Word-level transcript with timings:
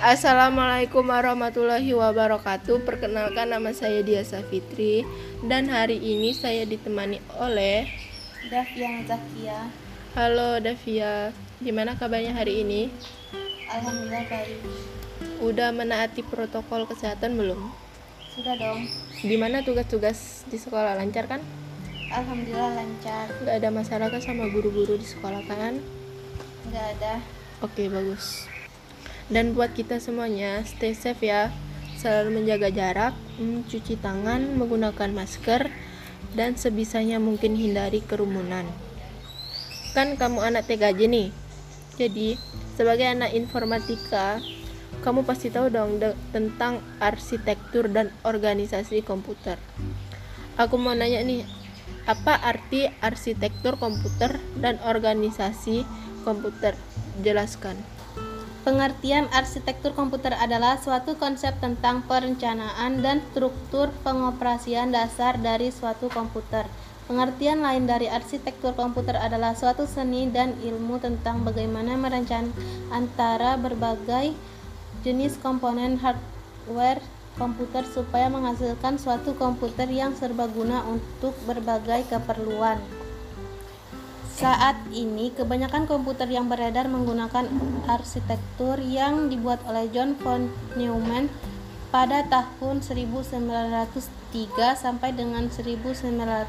Assalamualaikum 0.00 1.12
warahmatullahi 1.12 1.92
wabarakatuh. 1.92 2.88
Perkenalkan 2.88 3.52
nama 3.52 3.68
saya 3.76 4.00
Dia 4.00 4.24
Safitri 4.24 5.04
dan 5.44 5.68
hari 5.68 6.00
ini 6.00 6.32
saya 6.32 6.64
ditemani 6.64 7.20
oleh 7.36 7.84
Davian 8.48 9.04
Zakia. 9.04 9.68
Halo 10.16 10.56
Davia. 10.56 11.36
Gimana 11.60 12.00
kabarnya 12.00 12.32
hari 12.32 12.64
ini? 12.64 12.88
Alhamdulillah 13.68 14.24
baik. 14.24 14.64
Udah 15.44 15.68
menaati 15.68 16.24
protokol 16.24 16.88
kesehatan 16.88 17.36
belum? 17.36 17.68
Sudah 18.32 18.56
dong. 18.56 18.88
Gimana 19.20 19.60
tugas-tugas 19.60 20.48
di 20.48 20.56
sekolah 20.56 20.96
lancar 20.96 21.28
kan? 21.28 21.44
Alhamdulillah 22.08 22.72
lancar. 22.72 23.28
Gak 23.44 23.52
ada 23.52 23.68
masalah 23.68 24.08
kan 24.08 24.24
sama 24.24 24.48
guru-guru 24.48 24.96
di 24.96 25.04
sekolah 25.04 25.44
kan? 25.44 25.76
Nggak 26.72 26.86
ada. 26.96 27.20
Oke, 27.60 27.92
bagus. 27.92 28.48
Dan 29.30 29.54
buat 29.54 29.70
kita 29.78 30.02
semuanya, 30.02 30.66
stay 30.66 30.90
safe 30.90 31.30
ya. 31.30 31.54
Selalu 32.02 32.42
menjaga 32.42 32.66
jarak, 32.74 33.14
mencuci 33.38 33.94
tangan, 33.94 34.58
menggunakan 34.58 35.14
masker, 35.14 35.70
dan 36.34 36.58
sebisanya 36.58 37.22
mungkin 37.22 37.54
hindari 37.54 38.02
kerumunan. 38.02 38.66
Kan 39.94 40.18
kamu 40.18 40.42
anak 40.42 40.66
TKJ 40.66 41.06
nih. 41.06 41.28
Jadi, 41.94 42.34
sebagai 42.74 43.06
anak 43.06 43.30
informatika, 43.30 44.42
kamu 45.06 45.22
pasti 45.22 45.46
tahu 45.54 45.70
dong 45.70 46.02
tentang 46.34 46.82
arsitektur 46.98 47.86
dan 47.86 48.10
organisasi 48.26 49.06
komputer. 49.06 49.62
Aku 50.58 50.74
mau 50.74 50.96
nanya 50.96 51.22
nih, 51.22 51.46
apa 52.10 52.34
arti 52.34 52.90
arsitektur 52.98 53.78
komputer 53.78 54.42
dan 54.58 54.82
organisasi 54.82 55.86
komputer? 56.26 56.74
Jelaskan. 57.22 57.99
Pengertian 58.60 59.24
arsitektur 59.32 59.96
komputer 59.96 60.36
adalah 60.36 60.76
suatu 60.76 61.16
konsep 61.16 61.56
tentang 61.64 62.04
perencanaan 62.04 63.00
dan 63.00 63.24
struktur 63.32 63.88
pengoperasian 64.04 64.92
dasar 64.92 65.40
dari 65.40 65.72
suatu 65.72 66.12
komputer. 66.12 66.68
Pengertian 67.08 67.64
lain 67.64 67.88
dari 67.88 68.12
arsitektur 68.12 68.76
komputer 68.76 69.16
adalah 69.16 69.56
suatu 69.56 69.88
seni 69.88 70.28
dan 70.28 70.60
ilmu 70.60 71.00
tentang 71.00 71.40
bagaimana 71.40 71.96
merancang 71.96 72.52
antara 72.92 73.56
berbagai 73.56 74.36
jenis 75.08 75.40
komponen 75.40 75.96
hardware 75.96 77.00
komputer 77.40 77.88
supaya 77.88 78.28
menghasilkan 78.28 79.00
suatu 79.00 79.32
komputer 79.40 79.88
yang 79.88 80.12
serbaguna 80.12 80.84
untuk 80.84 81.32
berbagai 81.48 82.12
keperluan. 82.12 82.99
Saat 84.40 84.88
ini, 84.96 85.28
kebanyakan 85.36 85.84
komputer 85.84 86.24
yang 86.32 86.48
beredar 86.48 86.88
menggunakan 86.88 87.44
arsitektur 87.84 88.80
yang 88.80 89.28
dibuat 89.28 89.60
oleh 89.68 89.84
John 89.92 90.16
von 90.16 90.48
Neumann 90.80 91.28
pada 91.92 92.24
tahun 92.24 92.80
1903 92.80 93.92
sampai 94.80 95.12
dengan 95.12 95.52
1957. 95.52 96.40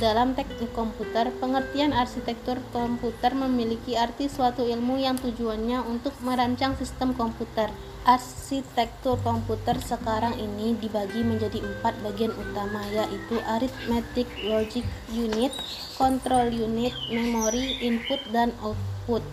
Dalam 0.00 0.32
teknik 0.32 0.72
komputer, 0.72 1.36
pengertian 1.36 1.92
arsitektur 1.92 2.64
komputer 2.72 3.36
memiliki 3.36 4.00
arti 4.00 4.32
suatu 4.32 4.64
ilmu 4.64 4.96
yang 4.96 5.20
tujuannya 5.20 5.84
untuk 5.84 6.16
merancang 6.24 6.80
sistem 6.80 7.12
komputer. 7.12 7.68
Arsitektur 8.06 9.18
komputer 9.26 9.74
sekarang 9.82 10.38
ini 10.38 10.78
dibagi 10.78 11.26
menjadi 11.26 11.58
empat 11.58 11.98
bagian 12.06 12.30
utama 12.38 12.78
yaitu 12.94 13.42
arithmetic 13.42 14.30
logic 14.46 14.86
unit, 15.10 15.50
control 15.98 16.46
unit, 16.46 16.94
memory, 17.10 17.74
input, 17.82 18.22
dan 18.30 18.54
output. 18.62 19.26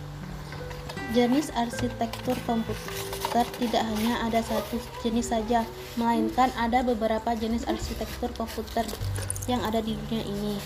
Jenis 1.14 1.54
arsitektur 1.54 2.34
komputer 2.50 3.46
tidak 3.62 3.86
hanya 3.94 4.26
ada 4.26 4.42
satu 4.42 4.82
jenis 5.06 5.30
saja, 5.30 5.62
melainkan 5.94 6.50
ada 6.58 6.82
beberapa 6.82 7.38
jenis 7.38 7.70
arsitektur 7.70 8.34
komputer 8.34 8.90
yang 9.46 9.62
ada 9.62 9.86
di 9.86 9.94
dunia 9.94 10.26
ini. 10.26 10.58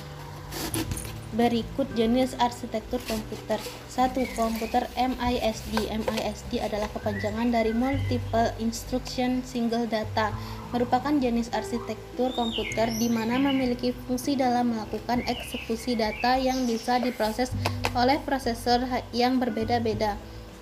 Berikut 1.35 1.91
jenis 1.91 2.39
arsitektur 2.39 3.03
komputer. 3.03 3.59
1. 3.91 4.15
Komputer 4.39 4.87
MISD. 4.95 5.91
MISD 5.91 6.63
adalah 6.63 6.87
kepanjangan 6.95 7.51
dari 7.51 7.75
Multiple 7.75 8.55
Instruction 8.63 9.43
Single 9.43 9.91
Data. 9.91 10.31
Merupakan 10.71 11.11
jenis 11.19 11.51
arsitektur 11.51 12.31
komputer 12.31 12.95
di 12.95 13.11
mana 13.11 13.35
memiliki 13.35 13.91
fungsi 14.07 14.39
dalam 14.39 14.71
melakukan 14.71 15.19
eksekusi 15.27 15.99
data 15.99 16.39
yang 16.39 16.63
bisa 16.63 16.95
diproses 17.03 17.51
oleh 17.91 18.23
prosesor 18.23 18.87
yang 19.11 19.35
berbeda-beda. 19.35 20.15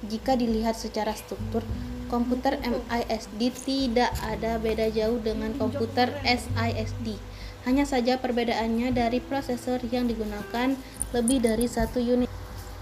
Jika 0.09 0.33
dilihat 0.33 0.73
secara 0.73 1.13
struktur, 1.13 1.61
komputer 2.09 2.57
MISD 2.65 3.53
tidak 3.53 4.17
ada 4.25 4.57
beda 4.57 4.89
jauh 4.89 5.21
dengan 5.21 5.53
komputer 5.61 6.09
SISD. 6.25 7.21
Hanya 7.65 7.83
saja 7.89 8.21
perbedaannya 8.21 8.93
dari 8.93 9.17
prosesor 9.17 9.81
yang 9.89 10.05
digunakan 10.05 10.77
lebih 11.11 11.41
dari 11.41 11.65
satu 11.65 11.97
unit. 11.97 12.29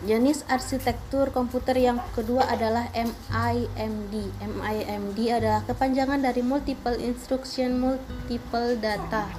Jenis 0.04 0.44
arsitektur 0.52 1.32
komputer 1.32 1.80
yang 1.80 2.04
kedua 2.12 2.44
adalah 2.52 2.92
MIMD. 2.92 4.36
MIMD 4.44 5.20
adalah 5.32 5.64
kepanjangan 5.64 6.20
dari 6.20 6.44
Multiple 6.44 7.00
Instruction 7.00 7.80
Multiple 7.80 8.76
Data. 8.84 9.32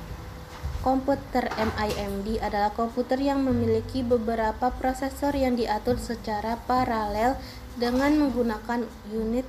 Komputer 0.80 1.52
MIMD 1.60 2.40
adalah 2.40 2.72
komputer 2.72 3.20
yang 3.20 3.44
memiliki 3.44 4.00
beberapa 4.00 4.72
prosesor 4.72 5.36
yang 5.36 5.60
diatur 5.60 6.00
secara 6.00 6.56
paralel 6.64 7.36
dengan 7.74 8.14
menggunakan 8.18 8.86
unit 9.10 9.46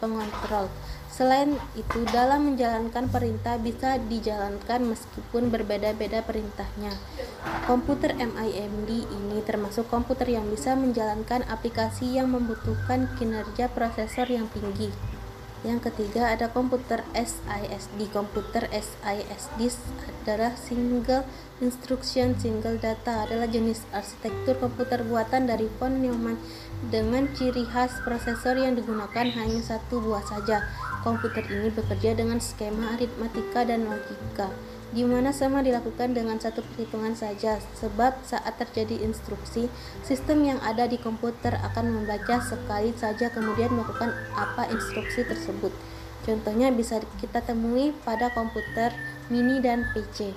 pengontrol. 0.00 0.72
Selain 1.08 1.58
itu, 1.74 2.06
dalam 2.14 2.52
menjalankan 2.54 3.10
perintah 3.10 3.58
bisa 3.58 3.98
dijalankan 3.98 4.94
meskipun 4.94 5.50
berbeda-beda 5.50 6.22
perintahnya. 6.22 6.94
Komputer 7.66 8.14
MIMD 8.14 9.08
ini 9.08 9.42
termasuk 9.42 9.90
komputer 9.90 10.30
yang 10.30 10.46
bisa 10.46 10.78
menjalankan 10.78 11.42
aplikasi 11.50 12.20
yang 12.20 12.30
membutuhkan 12.30 13.10
kinerja 13.18 13.66
prosesor 13.72 14.30
yang 14.30 14.46
tinggi. 14.54 15.17
Yang 15.66 15.90
ketiga 15.90 16.30
ada 16.30 16.46
komputer 16.54 17.02
SISD. 17.14 18.06
Komputer 18.14 18.70
SISD 18.70 19.74
adalah 20.22 20.54
Single 20.54 21.26
Instruction 21.58 22.38
Single 22.38 22.78
Data 22.78 23.26
adalah 23.26 23.50
jenis 23.50 23.82
arsitektur 23.90 24.54
komputer 24.62 25.02
buatan 25.02 25.50
dari 25.50 25.66
von 25.82 25.98
Neumann 25.98 26.38
dengan 26.94 27.26
ciri 27.34 27.66
khas 27.66 27.90
prosesor 28.06 28.54
yang 28.54 28.78
digunakan 28.78 29.26
hanya 29.34 29.58
satu 29.58 29.98
buah 29.98 30.22
saja. 30.22 30.62
Komputer 31.02 31.42
ini 31.50 31.74
bekerja 31.74 32.14
dengan 32.14 32.38
skema 32.38 32.94
aritmatika 32.94 33.66
dan 33.66 33.90
logika, 33.90 34.54
di 34.88 35.04
mana 35.04 35.36
sama 35.36 35.60
dilakukan 35.60 36.16
dengan 36.16 36.40
satu 36.40 36.64
perhitungan 36.64 37.12
saja, 37.12 37.60
sebab 37.76 38.24
saat 38.24 38.56
terjadi 38.56 39.04
instruksi, 39.04 39.68
sistem 40.00 40.48
yang 40.48 40.58
ada 40.64 40.88
di 40.88 40.96
komputer 40.96 41.60
akan 41.60 41.92
membaca 41.92 42.40
sekali 42.40 42.96
saja 42.96 43.28
kemudian 43.28 43.68
melakukan 43.76 44.16
apa 44.32 44.64
instruksi 44.72 45.28
tersebut. 45.28 45.70
Contohnya 46.24 46.72
bisa 46.72 47.00
kita 47.20 47.44
temui 47.44 47.92
pada 48.04 48.32
komputer 48.32 48.96
mini 49.28 49.60
dan 49.60 49.88
PC. 49.92 50.32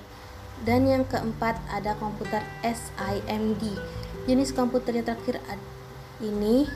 Dan 0.61 0.85
yang 0.85 1.03
keempat 1.09 1.57
ada 1.73 1.97
komputer 1.97 2.45
SIMD. 2.61 3.75
Jenis 4.29 4.53
komputer 4.53 5.01
yang 5.01 5.09
terakhir 5.09 5.41
ini 6.21 6.69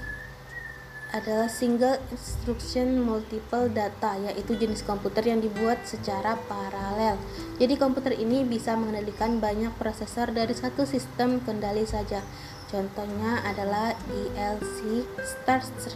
adalah 1.15 1.47
single 1.47 1.95
instruction 2.11 2.99
multiple 2.99 3.71
data 3.71 4.19
yaitu 4.19 4.59
jenis 4.59 4.83
komputer 4.83 5.23
yang 5.23 5.39
dibuat 5.39 5.79
secara 5.87 6.35
paralel. 6.51 7.15
Jadi 7.55 7.79
komputer 7.79 8.19
ini 8.19 8.43
bisa 8.43 8.75
mengendalikan 8.75 9.39
banyak 9.39 9.71
prosesor 9.79 10.35
dari 10.35 10.51
satu 10.51 10.83
sistem 10.83 11.39
kendali 11.39 11.87
saja. 11.87 12.19
Contohnya 12.67 13.39
adalah 13.47 13.95
ILC 14.11 15.07
Star 15.23 15.63
100 15.63 15.95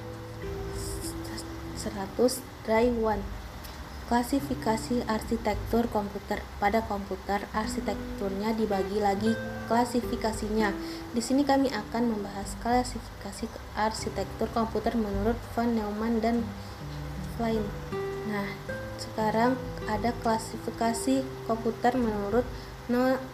Dry 2.63 2.87
One. 2.95 3.38
Klasifikasi 4.09 5.05
arsitektur 5.05 5.85
komputer. 5.93 6.41
Pada 6.57 6.81
komputer, 6.81 7.45
arsitekturnya 7.53 8.57
dibagi 8.57 8.97
lagi 8.97 9.37
klasifikasinya. 9.69 10.73
Di 11.13 11.21
sini 11.21 11.45
kami 11.45 11.69
akan 11.69 12.17
membahas 12.17 12.57
klasifikasi 12.57 13.45
arsitektur 13.77 14.49
komputer 14.49 14.97
menurut 14.97 15.37
von 15.53 15.77
Neumann 15.77 16.25
dan 16.25 16.41
lain. 17.37 17.61
Nah, 18.25 18.49
sekarang 18.97 19.53
ada 19.85 20.09
klasifikasi 20.25 21.21
komputer 21.45 21.93
menurut 21.93 22.49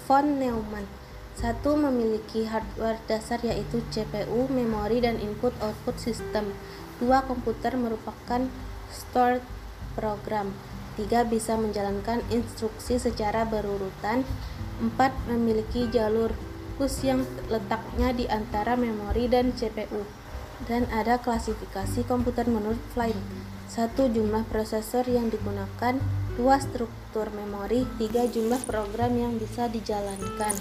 von 0.04 0.28
Neumann. 0.28 0.92
Satu 1.39 1.80
memiliki 1.80 2.51
hardware 2.51 3.00
dasar 3.07 3.39
yaitu 3.48 3.80
CPU, 3.95 4.51
memori, 4.51 5.00
dan 5.00 5.24
input-output 5.24 5.95
sistem. 6.04 6.51
Dua 7.00 7.24
komputer 7.24 7.80
merupakan 7.80 8.51
stored 8.92 9.44
program. 9.95 10.51
Tiga 11.00 11.24
bisa 11.27 11.56
menjalankan 11.59 12.24
instruksi 12.31 13.00
secara 13.00 13.44
berurutan. 13.44 14.27
Empat 14.80 15.15
memiliki 15.27 15.88
jalur 15.92 16.36
push 16.75 17.07
yang 17.07 17.24
letaknya 17.47 18.12
di 18.12 18.27
antara 18.27 18.75
memori 18.75 19.31
dan 19.31 19.56
CPU. 19.56 20.03
Dan 20.68 20.88
ada 20.92 21.19
klasifikasi 21.19 22.07
komputer 22.07 22.47
menurut 22.47 22.80
Flynn. 22.95 23.15
Satu 23.68 24.07
jumlah 24.07 24.47
prosesor 24.47 25.03
yang 25.09 25.27
digunakan, 25.27 26.00
dua 26.39 26.62
struktur 26.63 27.27
memori, 27.33 27.83
tiga 28.00 28.24
jumlah 28.24 28.63
program 28.63 29.19
yang 29.19 29.36
bisa 29.36 29.68
dijalankan. 29.68 30.56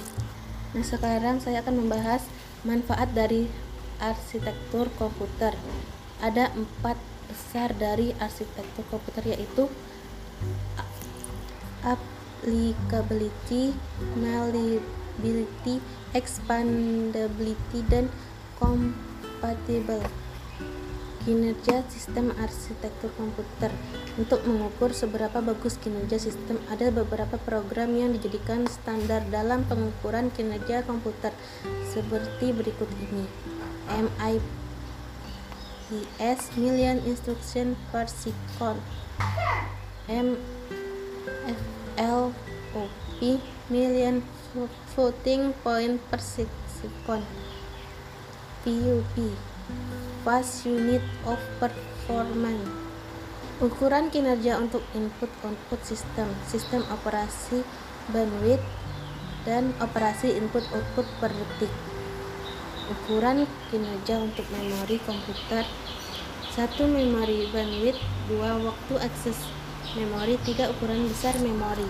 Nah, 0.75 0.83
sekarang 0.83 1.39
saya 1.39 1.63
akan 1.63 1.87
membahas 1.87 2.27
manfaat 2.67 3.15
dari 3.15 3.47
arsitektur 4.03 4.91
komputer. 4.99 5.55
Ada 6.19 6.51
empat 6.57 6.99
besar 7.29 7.73
dari 7.77 8.13
arsitektur 8.19 8.85
komputer 8.89 9.37
yaitu 9.37 9.69
applicability, 11.85 13.77
malleability, 14.17 15.81
expandability, 16.17 17.85
dan 17.89 18.09
compatible 18.57 20.01
kinerja 21.25 21.81
sistem 21.89 22.37
arsitektur 22.37 23.09
komputer. 23.17 23.73
Untuk 24.21 24.45
mengukur 24.45 24.93
seberapa 24.93 25.41
bagus 25.41 25.81
kinerja 25.81 26.21
sistem, 26.21 26.61
ada 26.69 26.93
beberapa 26.93 27.41
program 27.41 27.97
yang 27.97 28.13
dijadikan 28.13 28.69
standar 28.69 29.25
dalam 29.33 29.65
pengukuran 29.65 30.29
kinerja 30.37 30.85
komputer 30.85 31.33
seperti 31.89 32.53
berikut 32.53 32.89
ini. 33.11 33.25
MIPS 35.93 36.57
Million 36.57 36.97
Instruction 37.05 37.77
per 37.93 38.09
Second. 38.09 38.81
MFLOP 40.09 40.41
Million 43.69 44.25
Floating 44.97 45.53
Point 45.61 46.01
per 46.09 46.21
Second. 46.25 47.25
PUP 48.65 49.15
Fast 50.25 50.65
Unit 50.65 51.05
of 51.29 51.37
Performance. 51.61 52.69
Ukuran 53.61 54.09
kinerja 54.09 54.57
untuk 54.57 54.81
input-output 54.97 55.81
sistem, 55.85 56.27
sistem 56.49 56.81
operasi 56.89 57.61
bandwidth, 58.09 58.65
dan 59.45 59.77
operasi 59.85 60.33
input-output 60.35 61.07
per 61.21 61.31
detik. 61.31 61.94
Ukuran 62.85 63.49
kinerja 63.73 64.21
untuk 64.21 64.45
memori 64.53 65.01
komputer. 65.09 65.65
Satu 66.53 66.85
memori 66.85 67.49
bandwidth, 67.49 67.99
dua 68.29 68.61
waktu 68.61 68.95
akses 69.01 69.41
memori, 69.97 70.37
tiga 70.45 70.69
ukuran 70.69 71.09
besar 71.09 71.35
memori. 71.41 71.89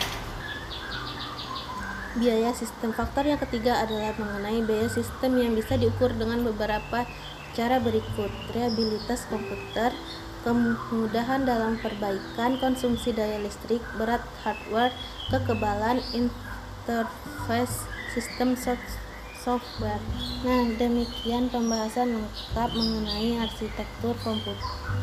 Biaya 2.14 2.54
sistem. 2.54 2.94
Faktor 2.94 3.26
yang 3.26 3.42
ketiga 3.42 3.82
adalah 3.82 4.14
mengenai 4.14 4.62
biaya 4.62 4.86
sistem 4.86 5.34
yang 5.34 5.58
bisa 5.58 5.74
diukur 5.74 6.14
dengan 6.14 6.46
beberapa 6.46 7.10
cara 7.58 7.82
berikut. 7.82 8.30
Reliabilitas 8.54 9.26
komputer 9.26 9.90
kemudahan 10.44 11.48
dalam 11.48 11.80
perbaikan 11.80 12.60
konsumsi 12.60 13.16
daya 13.16 13.40
listrik 13.40 13.80
berat 13.96 14.20
hardware 14.44 14.92
kekebalan 15.32 16.04
interface 16.12 17.88
sistem 18.12 18.52
software 18.52 19.03
nah 19.44 20.64
demikian 20.80 21.52
pembahasan 21.52 22.16
lengkap 22.16 22.70
mengenai 22.72 23.44
arsitektur 23.44 24.16
komputer. 24.24 24.56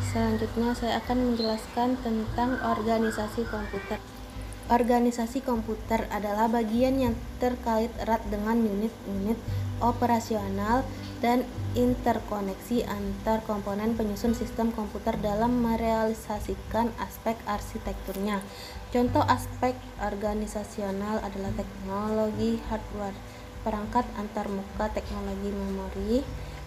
Selanjutnya 0.09 0.73
saya 0.73 0.97
akan 0.97 1.29
menjelaskan 1.29 2.01
tentang 2.01 2.57
organisasi 2.65 3.45
komputer. 3.45 4.01
Organisasi 4.65 5.45
komputer 5.45 6.09
adalah 6.09 6.49
bagian 6.49 6.97
yang 6.97 7.13
terkait 7.37 7.93
erat 8.01 8.25
dengan 8.33 8.57
unit-unit 8.65 9.37
operasional 9.77 10.89
dan 11.21 11.45
interkoneksi 11.77 12.89
antar 12.89 13.45
komponen 13.45 13.93
penyusun 13.93 14.33
sistem 14.33 14.73
komputer 14.73 15.21
dalam 15.21 15.61
merealisasikan 15.61 16.89
aspek 16.97 17.37
arsitekturnya. 17.45 18.41
Contoh 18.89 19.21
aspek 19.23 19.77
organisasional 20.01 21.21
adalah 21.21 21.53
teknologi 21.53 22.57
hardware, 22.67 23.15
perangkat 23.61 24.05
antarmuka 24.17 24.89
teknologi 24.93 25.49
memori, 25.53 26.15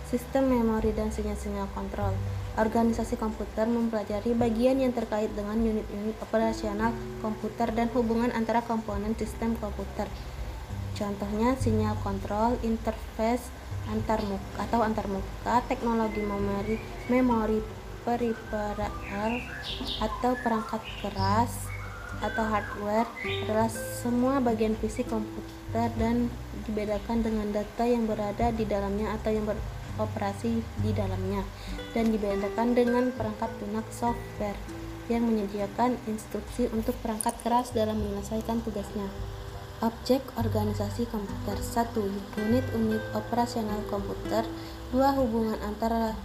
sistem 0.09 0.47
memori 0.47 0.95
dan 0.95 1.11
sinyal-sinyal 1.11 1.67
kontrol. 1.75 2.15
Organisasi 2.55 3.19
komputer 3.19 3.67
mempelajari 3.67 4.31
bagian 4.31 4.79
yang 4.79 4.95
terkait 4.95 5.33
dengan 5.35 5.59
unit-unit 5.59 6.15
operasional 6.23 6.95
komputer 7.19 7.75
dan 7.75 7.91
hubungan 7.99 8.31
antara 8.31 8.63
komponen 8.63 9.19
sistem 9.19 9.59
komputer. 9.59 10.07
Contohnya 10.95 11.59
sinyal 11.59 11.99
kontrol, 12.07 12.55
interface 12.63 13.51
antarmuka 13.91 14.63
atau 14.63 14.81
antarmuka, 14.87 15.67
teknologi 15.67 16.23
memori, 16.23 16.79
memori 17.11 17.59
peripheral 18.07 19.43
atau 19.99 20.33
perangkat 20.45 20.83
keras 21.03 21.67
atau 22.23 22.45
hardware 22.47 23.11
adalah 23.43 23.67
semua 23.73 24.39
bagian 24.39 24.79
fisik 24.79 25.11
komputer 25.11 25.64
dan 25.75 26.31
dibedakan 26.71 27.27
dengan 27.27 27.51
data 27.51 27.85
yang 27.85 28.07
berada 28.07 28.55
di 28.55 28.63
dalamnya 28.63 29.19
atau 29.19 29.31
yang 29.35 29.45
ber 29.45 29.59
operasi 29.95 30.59
di 30.83 30.91
dalamnya 30.91 31.47
dan 31.95 32.11
dibedakan 32.11 32.75
dengan 32.75 33.15
perangkat 33.15 33.51
lunak 33.63 33.87
software 33.95 34.59
yang 35.07 35.23
menyediakan 35.29 36.01
instruksi 36.09 36.67
untuk 36.73 36.97
perangkat 36.99 37.37
keras 37.45 37.71
dalam 37.71 38.01
menyelesaikan 38.01 38.65
tugasnya. 38.65 39.07
Objek 39.85 40.25
organisasi 40.41 41.05
komputer 41.13 41.61
1. 41.61 41.93
Unit-unit 42.41 43.05
operasional 43.13 43.85
komputer 43.93 44.49
2. 44.97 45.19
Hubungan 45.21 45.61
antara 45.61 46.17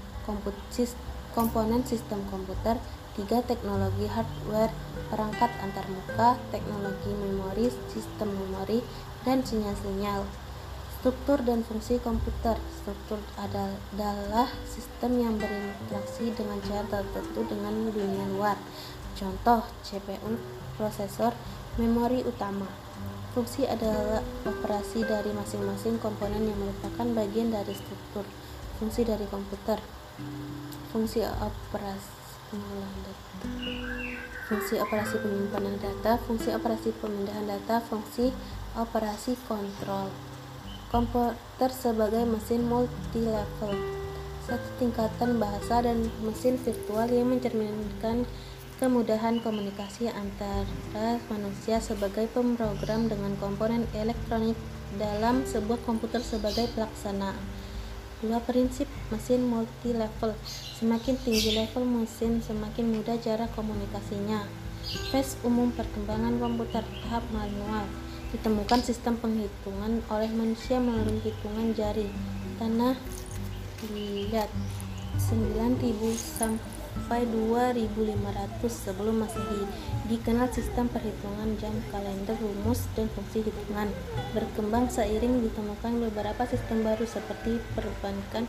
komponen 1.36 1.84
sistem 1.84 2.24
komputer 2.32 2.80
3. 3.20 3.28
Teknologi 3.44 4.08
hardware 4.08 4.72
perangkat 5.12 5.52
antarmuka, 5.60 6.40
teknologi 6.54 7.12
memori, 7.12 7.68
sistem 7.92 8.32
memori, 8.32 8.80
dan 9.24 9.44
sinyal-sinyal. 9.44 10.24
Struktur 11.00 11.40
dan 11.48 11.64
fungsi 11.64 11.96
komputer. 12.04 12.60
Struktur 12.84 13.24
adalah 13.40 14.52
sistem 14.68 15.16
yang 15.16 15.40
berinteraksi 15.40 16.36
dengan 16.36 16.60
cara 16.60 16.84
tertentu 16.84 17.48
dengan 17.48 17.72
dunia 17.88 18.26
luar. 18.36 18.60
Contoh, 19.16 19.64
CPU, 19.84 20.36
prosesor, 20.76 21.32
memori 21.80 22.20
utama. 22.28 22.68
Fungsi 23.32 23.64
adalah 23.64 24.20
operasi 24.44 25.08
dari 25.08 25.32
masing-masing 25.32 26.04
komponen 26.04 26.44
yang 26.44 26.60
merupakan 26.60 27.08
bagian 27.16 27.56
dari 27.56 27.72
struktur. 27.72 28.28
Fungsi 28.82 29.08
dari 29.08 29.24
komputer. 29.32 29.80
Fungsi 30.92 31.24
operasi. 31.24 32.20
Fungsi 34.50 34.82
operasi 34.82 35.16
penyimpanan 35.22 35.78
data, 35.78 36.18
fungsi 36.26 36.50
operasi 36.50 36.90
pemindahan 36.98 37.46
data, 37.46 37.78
fungsi 37.86 38.34
operasi 38.78 39.38
kontrol 39.48 40.10
komputer 40.90 41.70
sebagai 41.70 42.26
mesin 42.26 42.66
multi-level, 42.66 43.78
satu 44.42 44.70
tingkatan 44.82 45.38
bahasa 45.38 45.86
dan 45.86 46.10
mesin 46.26 46.58
virtual 46.58 47.06
yang 47.14 47.30
mencerminkan 47.30 48.26
kemudahan 48.82 49.38
komunikasi 49.46 50.10
antara 50.10 51.22
manusia 51.30 51.78
sebagai 51.78 52.26
pemrogram 52.34 53.06
dengan 53.06 53.38
komponen 53.38 53.86
elektronik 53.94 54.58
dalam 54.98 55.46
sebuah 55.46 55.78
komputer 55.86 56.26
sebagai 56.26 56.66
pelaksana. 56.74 57.38
Dua 58.26 58.42
prinsip 58.42 58.90
mesin 59.14 59.46
multi-level. 59.46 60.34
Semakin 60.82 61.16
tinggi 61.22 61.54
level 61.54 61.86
mesin, 61.86 62.42
semakin 62.42 62.98
mudah 62.98 63.16
cara 63.22 63.46
komunikasinya. 63.54 64.42
Fase 65.14 65.38
umum 65.46 65.70
perkembangan 65.70 66.42
komputer 66.42 66.82
tahap 67.06 67.22
manual 67.30 67.86
ditemukan 68.30 68.86
sistem 68.86 69.18
penghitungan 69.18 70.06
oleh 70.14 70.30
manusia 70.30 70.78
melalui 70.78 71.18
hitungan 71.26 71.74
jari. 71.74 72.06
Tanah 72.62 72.94
liat 73.90 74.52
9000 75.18 75.82
sampai 76.14 77.26
2500 77.26 78.70
sebelum 78.70 79.26
masehi. 79.26 79.64
Dikenal 80.06 80.54
sistem 80.54 80.86
perhitungan 80.92 81.58
jam 81.58 81.74
kalender 81.90 82.38
rumus 82.38 82.86
dan 82.94 83.10
fungsi 83.18 83.42
hitungan. 83.42 83.90
Berkembang 84.38 84.92
seiring 84.94 85.42
ditemukan 85.50 86.10
beberapa 86.10 86.46
sistem 86.46 86.86
baru 86.86 87.06
seperti 87.10 87.58
perbankan 87.74 88.46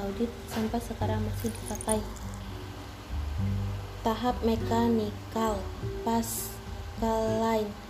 audit 0.00 0.30
sampai 0.50 0.80
sekarang 0.82 1.22
masih 1.22 1.54
dipakai. 1.54 2.00
Tahap 4.02 4.36
mekanikal 4.44 5.62
Pascaline 6.04 7.83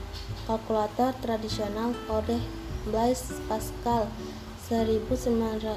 kalkulator 0.45 1.17
tradisional 1.25 1.97
oleh 2.13 2.45
Blaise 2.85 3.41
Pascal 3.49 4.13
1623 4.65 5.77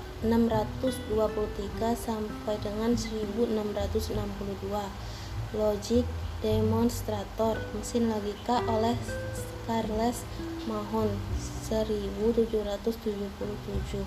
sampai 1.96 2.56
dengan 2.60 2.91
1662 2.96 4.15
Logic 5.56 6.06
Demonstrator 6.44 7.56
mesin 7.75 8.12
logika 8.12 8.60
oleh 8.67 8.96
Charles 9.67 10.24
Mahon 10.67 11.10
1777 11.67 14.06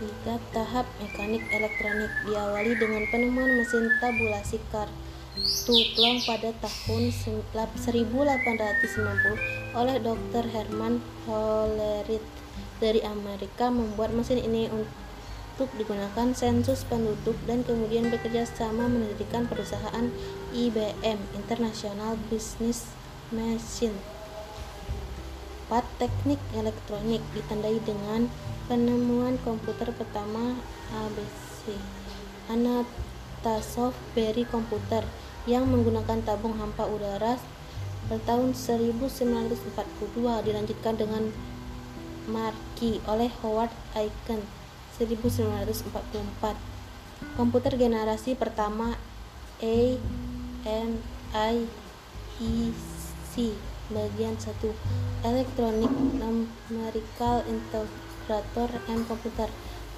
Tiga 0.00 0.34
tahap 0.52 0.86
mekanik 1.00 1.42
elektronik 1.52 2.12
diawali 2.28 2.72
dengan 2.76 3.04
penemuan 3.08 3.56
mesin 3.60 3.88
tabulasi 4.00 4.60
kartu 4.68 5.09
plong 5.94 6.18
pada 6.26 6.50
tahun 6.60 7.12
1890 7.12 9.76
oleh 9.76 9.96
Dr. 10.02 10.44
Herman 10.50 11.00
Hollerith 11.24 12.40
dari 12.80 13.04
Amerika 13.04 13.68
membuat 13.68 14.16
mesin 14.16 14.40
ini 14.40 14.72
untuk 14.72 15.68
digunakan 15.76 16.32
sensus 16.32 16.88
penduduk 16.88 17.36
dan 17.44 17.60
kemudian 17.62 18.08
bekerja 18.08 18.48
sama 18.48 18.88
mendirikan 18.88 19.44
perusahaan 19.44 20.08
IBM 20.56 21.20
International 21.36 22.16
Business 22.32 22.88
Machine. 23.28 23.94
4. 25.70 25.86
Teknik 26.02 26.40
elektronik 26.56 27.22
ditandai 27.30 27.78
dengan 27.86 28.26
penemuan 28.66 29.38
komputer 29.46 29.94
pertama 29.94 30.58
ABC 30.90 31.78
Anatasov 32.50 33.94
Berry 34.18 34.42
komputer 34.42 35.06
yang 35.48 35.64
menggunakan 35.68 36.20
tabung 36.24 36.56
hampa 36.60 36.84
udara 36.84 37.40
pada 38.08 38.18
tahun 38.26 38.52
1942 38.52 39.70
dilanjutkan 40.44 40.94
dengan 40.98 41.30
Marquee 42.28 43.00
oleh 43.08 43.30
Howard 43.40 43.72
Aiken 43.96 44.44
1944 44.98 45.96
komputer 47.36 47.72
generasi 47.76 48.36
pertama 48.36 48.96
ANIEC 49.60 50.00
Bagian 53.90 54.36
1 54.38 55.26
Elektronik 55.26 55.92
Numerical 56.20 57.42
Integrator 57.48 58.70
and 58.88 59.02
Computer 59.08 59.48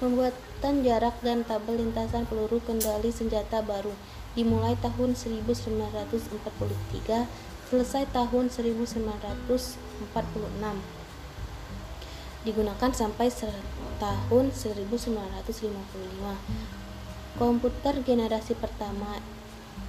Pembuatan 0.01 0.83
jarak 0.83 1.15
dan 1.23 1.47
tabel 1.47 1.79
lintasan 1.79 2.27
peluru 2.27 2.59
kendali 2.63 3.13
senjata 3.13 3.63
baru 3.63 3.93
dimulai 4.33 4.73
tahun 4.81 5.13
1943 5.13 6.41
selesai 7.69 8.09
tahun 8.09 8.49
1946 8.49 8.97
digunakan 12.43 12.91
sampai 12.91 13.31
tahun 14.01 14.51
1955 14.51 17.37
komputer 17.37 17.93
generasi 18.01 18.57
pertama 18.57 19.21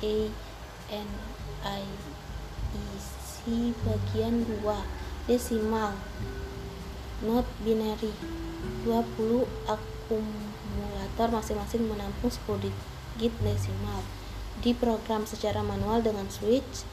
ANIEC 0.04 1.08
bagian 3.84 4.44
2 4.44 5.28
desimal. 5.28 5.92
Not 7.24 7.48
binary. 7.64 8.12
20 8.84 9.48
akumulator 9.64 11.28
masing-masing 11.32 11.88
menampung 11.88 12.28
10 12.28 12.60
digit 12.64 13.32
desimal 13.40 14.04
diprogram 14.62 15.26
secara 15.26 15.64
manual 15.64 16.04
dengan 16.04 16.28
switch 16.30 16.86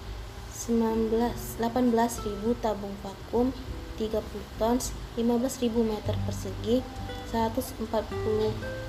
19 0.70 1.14
18.000 1.60 2.64
tabung 2.64 2.96
vakum 3.06 3.54
30 4.00 4.22
tons 4.58 4.96
15.000 5.18 5.70
meter 5.86 6.16
persegi 6.26 6.82
140 7.30 8.82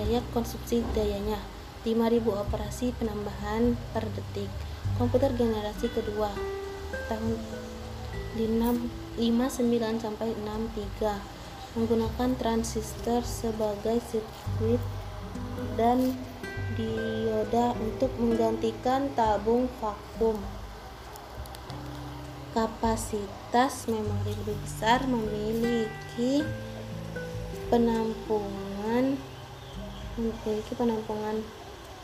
daya 0.00 0.24
konsumsi 0.32 0.80
dayanya 0.96 1.38
5000 1.84 2.44
operasi 2.44 2.92
penambahan 3.00 3.76
per 3.96 4.04
detik. 4.12 4.52
Komputer 5.00 5.32
generasi 5.32 5.88
kedua 5.88 6.28
tahun 7.08 7.40
59 8.36 10.04
sampai 10.04 10.28
63 10.36 11.76
menggunakan 11.76 12.30
transistor 12.36 13.22
sebagai 13.24 14.02
sirkuit 14.02 14.82
dan 15.78 16.18
dioda 16.80 17.76
untuk 17.76 18.08
menggantikan 18.16 19.12
tabung 19.12 19.68
vakum 19.76 20.40
kapasitas 22.56 23.86
memori 23.86 24.32
lebih 24.42 24.58
besar 24.64 25.04
memiliki 25.06 26.42
penampungan 27.70 29.14
memiliki 30.18 30.72
penampungan 30.74 31.44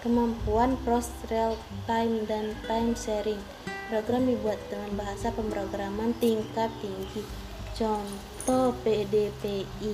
Kemampuan 0.06 0.78
cross 0.86 1.10
real 1.26 1.58
time 1.82 2.28
dan 2.30 2.54
time 2.70 2.94
sharing. 2.94 3.42
Program 3.90 4.22
dibuat 4.22 4.54
dengan 4.70 5.02
bahasa 5.02 5.34
pemrograman 5.34 6.14
tingkat 6.22 6.70
tinggi. 6.78 7.26
Contoh 7.74 8.70
PDPI 8.86 9.92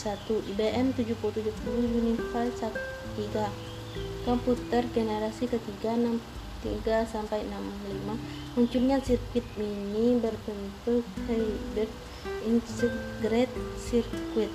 1 0.00 0.48
IBM 0.56 0.96
7070 0.96 1.52
Unify 1.68 2.48
3 2.48 3.71
komputer 4.22 4.86
generasi 4.94 5.50
ketiga 5.50 5.98
63 5.98 7.10
sampai 7.10 7.42
65 7.46 8.54
munculnya 8.54 9.02
sirkuit 9.02 9.46
mini 9.58 10.18
berbentuk 10.22 11.02
hybrid 11.26 11.90
integrated 12.46 13.50
circuit 13.78 14.52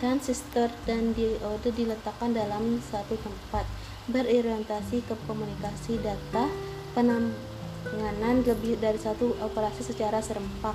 transistor 0.00 0.72
dan 0.88 1.12
diode 1.12 1.70
diletakkan 1.76 2.32
dalam 2.32 2.80
satu 2.80 3.20
tempat 3.20 3.68
berorientasi 4.08 5.04
ke 5.04 5.14
komunikasi 5.28 6.00
data 6.00 6.48
penanganan 6.96 8.40
lebih 8.42 8.80
dari 8.80 8.96
satu 8.96 9.36
operasi 9.44 9.84
secara 9.84 10.24
serempak. 10.24 10.74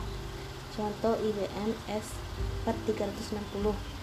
Contoh 0.78 1.18
IBM 1.18 1.72
S 1.90 2.14
per 2.68 2.78
360 2.86 3.95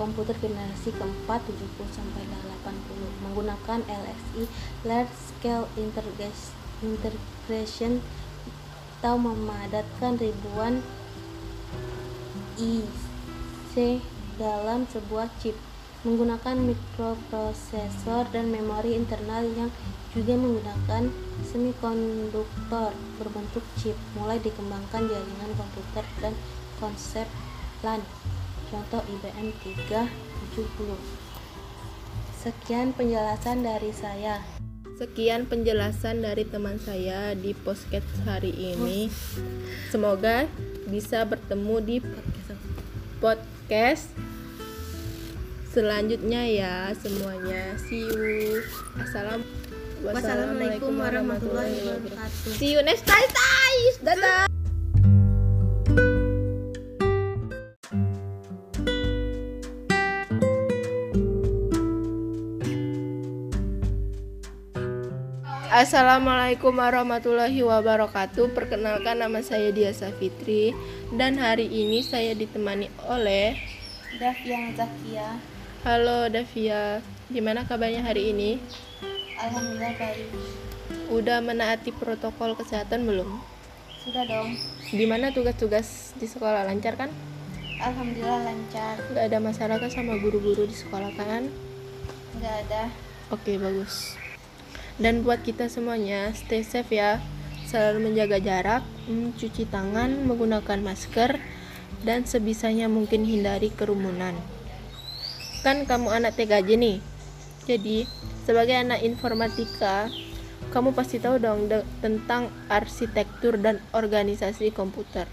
komputer 0.00 0.32
generasi 0.40 0.96
keempat 0.96 1.44
70 1.44 1.60
sampai 1.92 2.24
80 2.64 3.24
menggunakan 3.28 3.84
LSI 3.84 4.48
large 4.88 5.12
scale 5.12 5.68
integration 5.76 8.00
atau 9.00 9.20
memadatkan 9.20 10.16
ribuan 10.16 10.80
IC 12.56 14.00
dalam 14.40 14.88
sebuah 14.88 15.28
chip 15.40 15.56
menggunakan 16.00 16.56
mikroprosesor 16.64 18.32
dan 18.32 18.48
memori 18.48 18.96
internal 18.96 19.44
yang 19.52 19.68
juga 20.16 20.32
menggunakan 20.32 21.12
semikonduktor 21.44 22.96
berbentuk 23.20 23.64
chip 23.76 24.00
mulai 24.16 24.40
dikembangkan 24.40 25.12
jaringan 25.12 25.52
komputer 25.60 26.04
dan 26.24 26.32
konsep 26.80 27.28
LAN 27.84 28.00
contoh 28.70 29.02
IBM 29.02 29.50
370 29.66 31.30
sekian 32.40 32.96
penjelasan 32.96 33.60
dari 33.60 33.92
saya. 33.92 34.40
Sekian 34.96 35.44
penjelasan 35.44 36.24
dari 36.24 36.44
teman 36.48 36.80
saya 36.80 37.36
di 37.36 37.52
podcast 37.52 38.08
hari 38.24 38.52
ini. 38.52 39.12
Semoga 39.92 40.48
bisa 40.88 41.24
bertemu 41.24 41.76
di 41.84 41.96
podcast 43.20 44.12
selanjutnya 45.72 46.42
ya 46.48 46.74
semuanya. 46.96 47.76
See 47.88 48.08
you. 48.08 48.60
Assalam 48.96 49.44
wassalamualaikum 50.00 50.96
warahmatullahi 50.96 51.80
wabarakatuh. 51.80 52.56
See 52.56 52.72
you 52.72 52.80
next 52.84 53.04
time 53.04 53.28
guys. 53.28 53.94
Dadah 54.04 54.49
Assalamualaikum 65.80 66.76
warahmatullahi 66.76 67.64
wabarakatuh 67.64 68.52
Perkenalkan 68.52 69.16
nama 69.16 69.40
saya 69.40 69.72
Dia 69.72 69.96
Safitri 69.96 70.76
Dan 71.08 71.40
hari 71.40 71.72
ini 71.72 72.04
saya 72.04 72.36
ditemani 72.36 72.92
oleh 73.08 73.56
Davian 74.20 74.76
Zakia 74.76 75.40
Halo 75.80 76.28
Davia, 76.28 77.00
gimana 77.32 77.64
kabarnya 77.64 78.04
hari 78.04 78.28
ini? 78.28 78.60
Alhamdulillah 79.40 79.96
baik. 79.96 80.28
Udah 81.08 81.40
menaati 81.40 81.96
protokol 81.96 82.52
kesehatan 82.60 83.08
belum? 83.08 83.40
Sudah 84.04 84.28
dong. 84.28 84.60
Gimana 84.92 85.32
tugas-tugas 85.32 86.12
di 86.20 86.28
sekolah 86.28 86.68
lancar 86.68 87.00
kan? 87.00 87.08
Alhamdulillah 87.80 88.44
lancar. 88.44 89.00
Gak 89.16 89.32
ada 89.32 89.40
masalah 89.40 89.80
kan 89.80 89.88
sama 89.88 90.20
guru-guru 90.20 90.68
di 90.68 90.76
sekolah 90.76 91.08
kan? 91.16 91.48
Gak 92.36 92.68
ada. 92.68 92.92
Oke 93.32 93.56
bagus. 93.56 94.20
Dan 95.00 95.24
buat 95.24 95.40
kita 95.40 95.72
semuanya, 95.72 96.30
stay 96.36 96.60
safe 96.60 96.92
ya. 96.92 97.18
Selalu 97.64 98.12
menjaga 98.12 98.36
jarak, 98.36 98.84
mencuci 99.08 99.64
tangan, 99.64 100.28
menggunakan 100.28 100.78
masker, 100.84 101.40
dan 102.04 102.24
sebisanya 102.24 102.88
mungkin 102.88 103.28
hindari 103.28 103.68
kerumunan 103.72 104.36
kan 105.60 105.84
kamu 105.84 106.08
anak 106.08 106.40
TKJ 106.40 106.80
nih 106.80 106.98
jadi 107.68 108.08
sebagai 108.48 108.76
anak 108.80 109.04
informatika 109.04 110.08
kamu 110.72 110.96
pasti 110.96 111.20
tahu 111.20 111.36
dong 111.36 111.68
tentang 112.00 112.48
arsitektur 112.72 113.60
dan 113.60 113.76
organisasi 113.92 114.72
komputer 114.72 115.28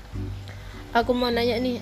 aku 0.91 1.15
mau 1.15 1.31
nanya 1.31 1.59
nih 1.59 1.79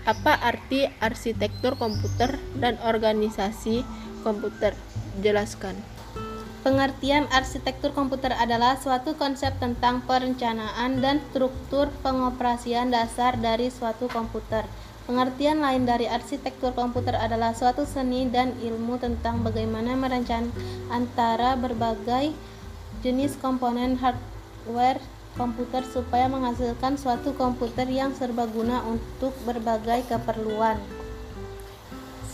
Apa 0.00 0.32
arti 0.32 0.88
arsitektur 0.96 1.76
komputer 1.76 2.40
dan 2.56 2.80
organisasi 2.80 3.84
komputer? 4.24 4.72
Jelaskan. 5.20 5.76
Pengertian 6.60 7.24
arsitektur 7.32 7.96
komputer 7.96 8.36
adalah 8.36 8.76
suatu 8.76 9.16
konsep 9.16 9.56
tentang 9.56 10.04
perencanaan 10.04 11.00
dan 11.00 11.24
struktur 11.32 11.88
pengoperasian 12.04 12.92
dasar 12.92 13.40
dari 13.40 13.72
suatu 13.72 14.12
komputer. 14.12 14.68
Pengertian 15.08 15.64
lain 15.64 15.88
dari 15.88 16.04
arsitektur 16.04 16.76
komputer 16.76 17.16
adalah 17.16 17.56
suatu 17.56 17.88
seni 17.88 18.28
dan 18.28 18.52
ilmu 18.60 19.00
tentang 19.00 19.40
bagaimana 19.40 19.96
merancang 19.96 20.52
antara 20.92 21.56
berbagai 21.56 22.36
jenis 23.00 23.40
komponen 23.40 23.96
hardware 23.96 25.00
komputer 25.40 25.80
supaya 25.88 26.28
menghasilkan 26.28 27.00
suatu 27.00 27.32
komputer 27.40 27.88
yang 27.88 28.12
serbaguna 28.12 28.84
untuk 28.84 29.32
berbagai 29.48 30.04
keperluan. 30.12 30.99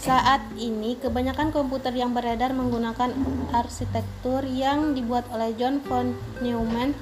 Saat 0.06 0.54
ini, 0.54 0.94
kebanyakan 1.02 1.50
komputer 1.50 1.90
yang 1.90 2.14
beredar 2.14 2.54
menggunakan 2.54 3.10
arsitektur 3.50 4.46
yang 4.46 4.94
dibuat 4.94 5.26
oleh 5.34 5.50
John 5.58 5.82
von 5.82 6.14
Neumann 6.38 6.94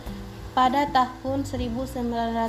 pada 0.56 0.88
tahun 0.88 1.44
1903 1.44 2.49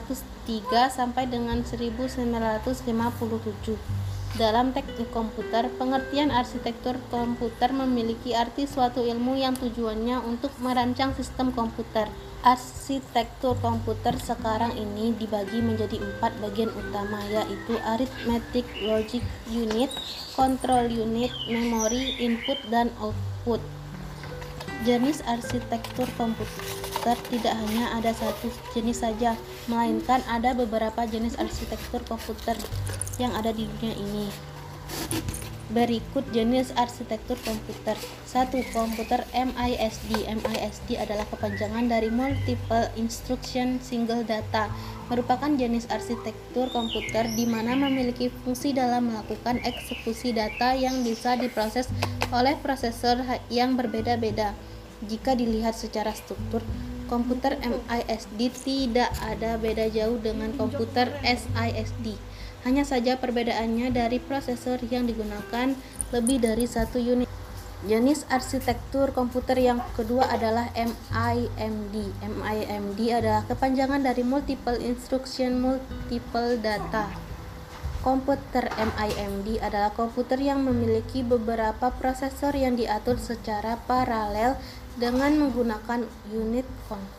sampai 0.88 1.28
dengan 1.28 1.60
1957. 1.60 4.05
Dalam 4.36 4.76
teknik 4.76 5.16
komputer, 5.16 5.72
pengertian 5.80 6.28
arsitektur 6.28 7.00
komputer 7.08 7.72
memiliki 7.72 8.36
arti 8.36 8.68
suatu 8.68 9.00
ilmu 9.00 9.40
yang 9.40 9.56
tujuannya 9.56 10.20
untuk 10.28 10.52
merancang 10.60 11.16
sistem 11.16 11.56
komputer. 11.56 12.12
Arsitektur 12.44 13.56
komputer 13.64 14.20
sekarang 14.20 14.76
ini 14.76 15.16
dibagi 15.16 15.64
menjadi 15.64 16.04
empat 16.04 16.36
bagian 16.44 16.68
utama 16.76 17.24
yaitu 17.32 17.80
arithmetic 17.88 18.68
logic 18.84 19.24
unit, 19.48 19.88
control 20.36 20.92
unit, 20.92 21.32
memory, 21.48 22.20
input, 22.20 22.60
dan 22.68 22.92
output. 23.00 23.64
Jenis 24.84 25.24
arsitektur 25.24 26.12
komputer 26.20 26.95
tidak 27.30 27.54
hanya 27.54 27.94
ada 27.94 28.10
satu 28.18 28.50
jenis 28.74 29.06
saja, 29.06 29.38
melainkan 29.70 30.26
ada 30.26 30.58
beberapa 30.58 31.06
jenis 31.06 31.38
arsitektur 31.38 32.02
komputer 32.10 32.58
yang 33.22 33.30
ada 33.38 33.54
di 33.54 33.70
dunia 33.70 33.94
ini. 33.94 34.26
Berikut 35.66 36.24
jenis 36.30 36.70
arsitektur 36.78 37.42
komputer. 37.42 37.98
1. 38.30 38.54
Komputer 38.70 39.26
MISD. 39.34 40.24
MISD 40.24 40.94
adalah 40.96 41.26
kepanjangan 41.34 41.90
dari 41.90 42.14
Multiple 42.14 42.94
Instruction 42.96 43.82
Single 43.82 44.22
Data. 44.24 44.70
Merupakan 45.10 45.50
jenis 45.58 45.90
arsitektur 45.90 46.70
komputer 46.70 47.28
di 47.34 47.50
mana 47.50 47.74
memiliki 47.74 48.30
fungsi 48.46 48.78
dalam 48.78 49.10
melakukan 49.10 49.58
eksekusi 49.66 50.38
data 50.38 50.78
yang 50.78 51.02
bisa 51.02 51.34
diproses 51.34 51.90
oleh 52.30 52.54
prosesor 52.62 53.26
yang 53.50 53.74
berbeda-beda. 53.74 54.54
Jika 55.06 55.34
dilihat 55.34 55.74
secara 55.74 56.14
struktur, 56.14 56.62
komputer 57.06 57.58
MISD 57.62 58.40
tidak 58.66 59.10
ada 59.22 59.58
beda 59.62 59.90
jauh 59.90 60.18
dengan 60.20 60.54
komputer 60.58 61.14
SISD 61.24 62.18
hanya 62.66 62.82
saja 62.82 63.22
perbedaannya 63.22 63.94
dari 63.94 64.18
prosesor 64.18 64.82
yang 64.90 65.06
digunakan 65.06 65.78
lebih 66.10 66.42
dari 66.42 66.66
satu 66.66 66.98
unit. 66.98 67.30
Jenis 67.86 68.26
arsitektur 68.34 69.14
komputer 69.14 69.62
yang 69.62 69.78
kedua 69.94 70.26
adalah 70.34 70.74
MIMD. 70.74 71.96
MIMD 72.26 73.00
adalah 73.14 73.46
kepanjangan 73.46 74.02
dari 74.02 74.26
Multiple 74.26 74.82
Instruction 74.82 75.62
Multiple 75.62 76.58
Data. 76.58 77.35
Komputer 78.06 78.70
MIMD 78.78 79.58
adalah 79.66 79.90
komputer 79.90 80.38
yang 80.38 80.62
memiliki 80.62 81.26
beberapa 81.26 81.90
prosesor 81.90 82.54
yang 82.54 82.78
diatur 82.78 83.18
secara 83.18 83.82
paralel 83.90 84.62
dengan 84.94 85.34
menggunakan 85.42 86.06
unit 86.30 86.70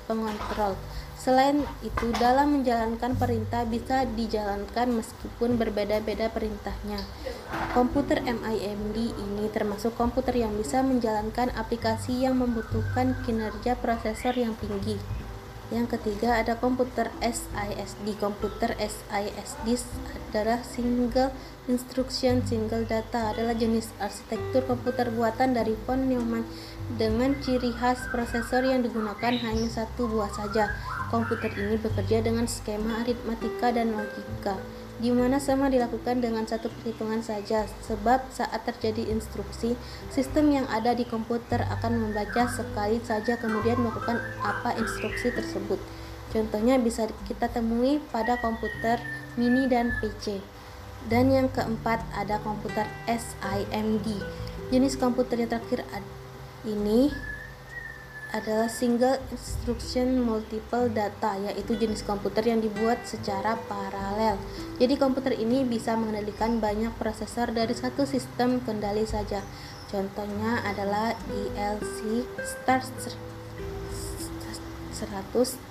pengontrol. 0.06 0.78
Selain 1.18 1.66
itu, 1.82 2.06
dalam 2.22 2.62
menjalankan 2.62 3.18
perintah 3.18 3.66
bisa 3.66 4.06
dijalankan 4.06 5.02
meskipun 5.02 5.58
berbeda-beda 5.58 6.30
perintahnya. 6.30 7.02
Komputer 7.74 8.22
MIMD 8.22 9.10
ini 9.10 9.50
termasuk 9.50 9.98
komputer 9.98 10.38
yang 10.38 10.54
bisa 10.54 10.86
menjalankan 10.86 11.50
aplikasi 11.58 12.22
yang 12.22 12.38
membutuhkan 12.38 13.18
kinerja 13.26 13.74
prosesor 13.74 14.38
yang 14.38 14.54
tinggi. 14.62 15.25
Yang 15.66 15.98
ketiga 15.98 16.38
ada 16.38 16.54
komputer 16.54 17.10
SISD. 17.18 18.14
Komputer 18.22 18.78
SISD 18.78 19.66
adalah 20.30 20.62
single 20.62 21.34
instruction 21.66 22.46
single 22.46 22.86
data 22.86 23.34
adalah 23.34 23.50
jenis 23.50 23.90
arsitektur 23.98 24.62
komputer 24.70 25.10
buatan 25.10 25.58
dari 25.58 25.74
von 25.82 26.06
Neumann 26.06 26.46
dengan 26.94 27.34
ciri 27.42 27.74
khas 27.74 27.98
prosesor 28.14 28.62
yang 28.62 28.86
digunakan 28.86 29.34
hanya 29.42 29.66
satu 29.66 30.06
buah 30.06 30.30
saja. 30.30 30.70
Komputer 31.10 31.50
ini 31.54 31.78
bekerja 31.78 32.22
dengan 32.22 32.46
skema 32.46 33.02
aritmatika 33.02 33.74
dan 33.74 33.94
logika, 33.94 34.58
di 34.96 35.12
mana 35.12 35.36
sama 35.36 35.68
dilakukan 35.68 36.24
dengan 36.24 36.48
satu 36.48 36.72
perhitungan 36.72 37.20
saja, 37.20 37.68
sebab 37.84 38.32
saat 38.32 38.64
terjadi 38.64 39.12
instruksi, 39.12 39.76
sistem 40.08 40.48
yang 40.48 40.66
ada 40.72 40.96
di 40.96 41.04
komputer 41.04 41.60
akan 41.68 42.00
membaca 42.00 42.48
sekali 42.48 42.96
saja 43.04 43.36
kemudian 43.36 43.76
melakukan 43.76 44.24
apa 44.40 44.72
instruksi 44.80 45.28
tersebut. 45.36 45.76
Contohnya 46.32 46.80
bisa 46.80 47.06
kita 47.28 47.52
temui 47.52 48.00
pada 48.08 48.40
komputer 48.40 49.00
mini 49.36 49.68
dan 49.68 49.92
PC. 50.00 50.40
Dan 51.06 51.30
yang 51.30 51.52
keempat 51.52 52.02
ada 52.16 52.42
komputer 52.42 52.88
SIMD. 53.06 54.20
Jenis 54.74 54.98
komputer 54.98 55.44
yang 55.44 55.52
terakhir 55.54 55.86
ini 56.66 57.14
adalah 58.34 58.66
single 58.66 59.22
instruction 59.30 60.18
multiple 60.24 60.90
data 60.90 61.38
yaitu 61.38 61.78
jenis 61.78 62.02
komputer 62.02 62.42
yang 62.50 62.58
dibuat 62.58 63.06
secara 63.06 63.54
paralel. 63.70 64.34
Jadi 64.82 64.98
komputer 64.98 65.38
ini 65.38 65.62
bisa 65.62 65.94
mengendalikan 65.94 66.58
banyak 66.58 66.90
prosesor 66.98 67.54
dari 67.54 67.76
satu 67.76 68.02
sistem 68.02 68.58
kendali 68.64 69.06
saja. 69.06 69.44
Contohnya 69.86 70.66
adalah 70.66 71.14
ILC 71.30 72.26
Star 72.42 72.82
100 72.82 73.14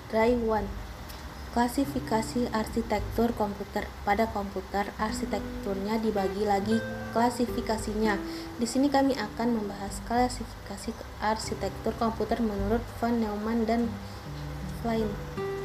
Dry 0.07 0.31
One. 0.39 0.84
Klasifikasi 1.55 2.51
arsitektur 2.51 3.31
komputer. 3.31 3.87
Pada 4.03 4.27
komputer, 4.27 4.91
arsitekturnya 4.99 5.95
dibagi 6.03 6.43
lagi 6.43 6.83
klasifikasinya. 7.15 8.19
Di 8.59 8.67
sini 8.67 8.91
kami 8.91 9.15
akan 9.15 9.63
membahas 9.63 10.03
klasifikasi 10.03 10.91
arsitektur 11.23 11.95
komputer 11.95 12.43
menurut 12.43 12.83
von 12.99 13.23
Neumann 13.23 13.63
dan 13.63 13.87
Klein. 14.83 15.07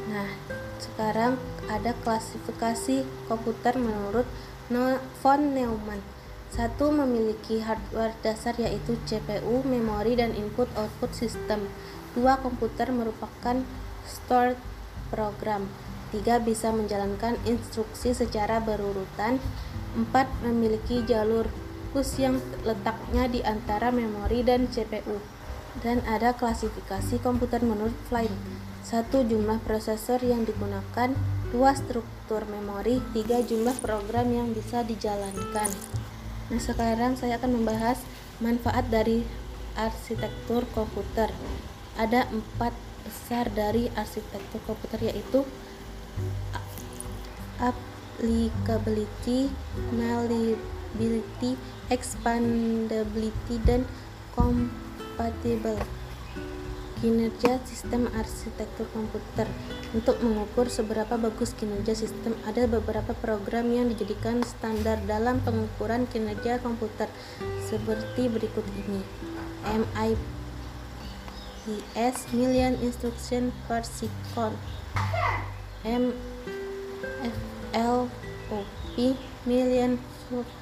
Nah, 0.07 0.31
sekarang 0.79 1.35
ada 1.67 1.91
klasifikasi 2.07 3.03
komputer 3.27 3.75
menurut 3.75 4.23
von 5.19 5.41
Neumann. 5.51 5.99
Satu 6.55 6.95
memiliki 6.95 7.59
hardware 7.59 8.15
dasar 8.23 8.55
yaitu 8.55 8.95
CPU, 9.03 9.59
memori, 9.67 10.15
dan 10.15 10.31
input-output 10.39 11.11
sistem. 11.11 11.67
Dua 12.15 12.39
komputer 12.39 12.95
merupakan 12.95 13.59
stored 14.07 14.70
program. 15.11 15.67
3. 16.15 16.39
Bisa 16.41 16.71
menjalankan 16.71 17.35
instruksi 17.43 18.15
secara 18.15 18.63
berurutan. 18.63 19.43
4. 19.93 20.47
Memiliki 20.47 21.03
jalur 21.03 21.51
push 21.91 22.23
yang 22.23 22.39
letaknya 22.63 23.27
di 23.27 23.43
antara 23.43 23.91
memori 23.91 24.41
dan 24.41 24.71
CPU. 24.71 25.19
Dan 25.83 26.03
ada 26.07 26.31
klasifikasi 26.31 27.19
komputer 27.19 27.59
menurut 27.63 27.95
Flynn. 28.07 28.31
1. 28.87 29.11
Jumlah 29.11 29.59
prosesor 29.61 30.23
yang 30.23 30.47
digunakan 30.47 31.13
2. 31.51 31.59
Struktur 31.75 32.47
memori 32.47 33.03
3. 33.11 33.43
Jumlah 33.43 33.77
program 33.83 34.31
yang 34.31 34.55
bisa 34.55 34.81
dijalankan 34.87 35.69
Nah 36.51 36.59
sekarang 36.59 37.15
saya 37.15 37.39
akan 37.39 37.63
membahas 37.63 38.03
manfaat 38.43 38.91
dari 38.91 39.23
arsitektur 39.79 40.67
komputer 40.75 41.31
Ada 41.95 42.27
empat 42.27 42.75
besar 43.03 43.49
dari 43.51 43.89
arsitektur 43.97 44.61
komputer 44.65 45.11
yaitu 45.11 45.45
applicability, 47.61 49.49
malleability, 49.93 51.57
expandability, 51.93 53.61
dan 53.65 53.85
compatible. 54.33 55.77
Kinerja 57.01 57.57
sistem 57.65 58.13
arsitektur 58.13 58.85
komputer 58.93 59.49
Untuk 59.89 60.21
mengukur 60.21 60.69
seberapa 60.69 61.17
bagus 61.17 61.57
kinerja 61.57 61.97
sistem, 61.97 62.37
ada 62.45 62.69
beberapa 62.69 63.17
program 63.17 63.73
yang 63.73 63.89
dijadikan 63.89 64.45
standar 64.45 65.01
dalam 65.09 65.41
pengukuran 65.41 66.05
kinerja 66.05 66.61
komputer 66.61 67.09
seperti 67.65 68.29
berikut 68.29 68.63
ini. 68.85 69.01
MIP 69.65 70.40
is 71.95 72.17
million 72.33 72.75
instruction 72.81 73.51
per 73.67 73.83
second 73.83 74.57
MFLO 75.85 77.31
MFP 78.51 79.15
million 79.47 79.95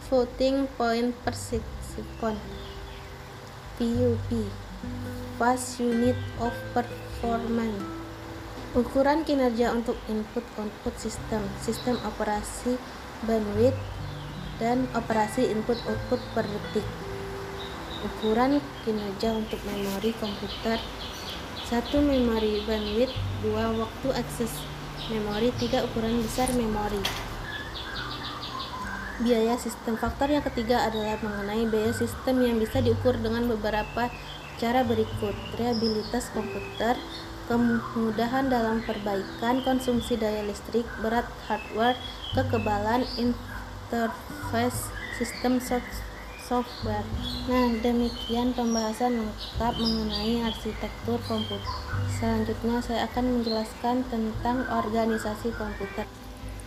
floating 0.05 0.69
point 0.77 1.17
per 1.25 1.33
second 1.33 2.37
PUP 3.81 4.29
fast 5.41 5.79
unit 5.81 6.13
of 6.37 6.53
performance. 6.77 7.81
Ukuran 8.77 9.25
kinerja 9.25 9.73
untuk 9.73 9.97
input-output 10.05 10.93
sistem 11.01 11.41
sistem 11.57 11.97
operasi 12.05 12.77
bandwidth 13.25 13.81
dan 14.61 14.85
operasi 14.93 15.49
input-output 15.49 16.21
per 16.37 16.45
detik 16.45 16.85
ukuran 18.05 18.63
kinerja 18.83 19.35
untuk 19.35 19.59
memori 19.67 20.11
komputer. 20.17 20.79
Satu 21.69 22.01
memori 22.01 22.65
bandwidth 22.65 23.13
dua 23.45 23.69
waktu 23.77 24.09
akses 24.17 24.49
memori 25.13 25.53
tiga 25.61 25.85
ukuran 25.85 26.21
besar 26.23 26.49
memori. 26.57 27.01
Biaya 29.19 29.59
sistem. 29.59 29.99
Faktor 29.99 30.31
yang 30.31 30.41
ketiga 30.41 30.87
adalah 30.87 31.19
mengenai 31.19 31.67
biaya 31.67 31.91
sistem 31.91 32.39
yang 32.41 32.57
bisa 32.57 32.79
diukur 32.79 33.19
dengan 33.19 33.45
beberapa 33.51 34.07
cara 34.57 34.81
berikut. 34.81 35.35
Reliabilitas 35.59 36.31
komputer 36.31 36.97
kemudahan 37.49 38.45
dalam 38.47 38.85
perbaikan 38.85 39.65
konsumsi 39.65 40.13
daya 40.15 40.45
listrik 40.45 40.85
berat 41.01 41.25
hardware 41.49 41.97
kekebalan 42.37 43.01
interface 43.17 44.93
sistem 45.17 45.57
software 45.57 46.08
nah 46.49 47.69
demikian 47.85 48.57
pembahasan 48.57 49.21
lengkap 49.21 49.73
mengenai 49.77 50.41
arsitektur 50.49 51.21
komputer. 51.29 51.61
Selanjutnya 52.17 52.81
saya 52.81 53.05
akan 53.05 53.37
menjelaskan 53.37 54.01
tentang 54.09 54.65
organisasi 54.65 55.53
komputer. 55.53 56.09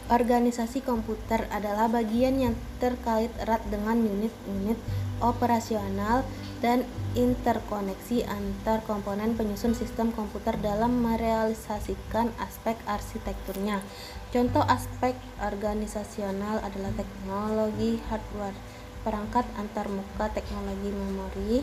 Organisasi 0.07 0.87
komputer 0.87 1.51
adalah 1.51 1.91
bagian 1.91 2.39
yang 2.39 2.55
terkait 2.79 3.35
erat 3.43 3.59
dengan 3.67 3.99
unit-unit 4.07 4.79
operasional 5.19 6.23
dan 6.63 6.87
interkoneksi 7.19 8.23
antar 8.31 8.87
komponen 8.87 9.35
penyusun 9.35 9.75
sistem 9.75 10.15
komputer 10.15 10.55
dalam 10.63 11.03
merealisasikan 11.03 12.31
aspek 12.39 12.79
arsitekturnya. 12.87 13.83
Contoh 14.31 14.63
aspek 14.65 15.19
organisasional 15.43 16.63
adalah 16.63 16.95
teknologi 16.95 17.99
hardware, 18.07 18.57
perangkat 19.03 19.47
antarmuka 19.59 20.31
teknologi 20.33 20.91
memori, 20.91 21.61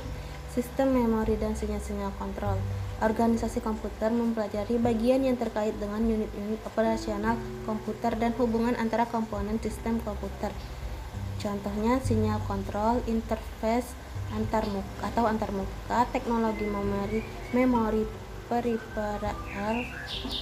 sistem 0.52 0.96
memori 0.96 1.40
dan 1.40 1.56
sinyal-sinyal 1.56 2.12
kontrol. 2.20 2.60
Organisasi 3.00 3.64
komputer 3.64 4.12
mempelajari 4.12 4.76
bagian 4.76 5.24
yang 5.24 5.40
terkait 5.40 5.72
dengan 5.80 6.04
unit-unit 6.04 6.60
operasional 6.68 7.40
komputer 7.64 8.16
dan 8.20 8.36
hubungan 8.36 8.76
antara 8.76 9.08
komponen 9.08 9.56
sistem 9.64 10.04
komputer. 10.04 10.52
Contohnya 11.40 12.04
sinyal 12.04 12.44
kontrol, 12.44 13.00
interface 13.08 13.96
antarmuka 14.36 15.08
atau 15.08 15.24
antarmuka, 15.26 16.06
teknologi 16.12 16.68
memori, 16.68 17.24
memori 17.56 18.04
peripheral 18.52 19.78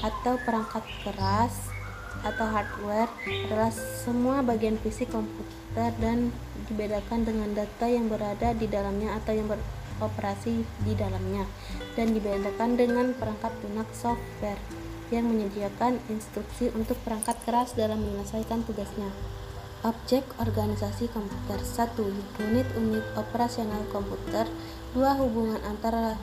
atau 0.01 0.33
perangkat 0.41 0.83
keras 1.05 1.76
atau 2.23 2.45
hardware 2.47 3.11
adalah 3.49 3.69
semua 3.73 4.41
bagian 4.41 4.79
fisik 4.81 5.11
komputer 5.11 5.91
dan 6.01 6.31
dibedakan 6.69 7.25
dengan 7.25 7.53
data 7.53 7.85
yang 7.85 8.09
berada 8.09 8.53
di 8.57 8.65
dalamnya 8.65 9.17
atau 9.21 9.33
yang 9.35 9.49
ber 9.49 9.61
operasi 9.97 10.61
di 10.85 10.93
dalamnya 10.93 11.49
dan 11.97 12.13
dibedakan 12.13 12.77
dengan 12.77 13.17
perangkat 13.17 13.49
lunak 13.65 13.89
software 13.97 14.61
yang 15.09 15.25
menyediakan 15.25 15.97
instruksi 16.11 16.69
untuk 16.75 16.99
perangkat 17.01 17.33
keras 17.47 17.73
dalam 17.73 17.97
menyelesaikan 18.03 18.61
tugasnya. 18.67 19.09
Objek 19.85 20.25
organisasi 20.41 21.07
komputer 21.13 21.61
1. 21.61 21.95
Unit-unit 22.43 23.05
operasional 23.15 23.85
komputer 23.93 24.49
2. 24.97 25.01
Hubungan 25.21 25.61
antara 25.63 26.17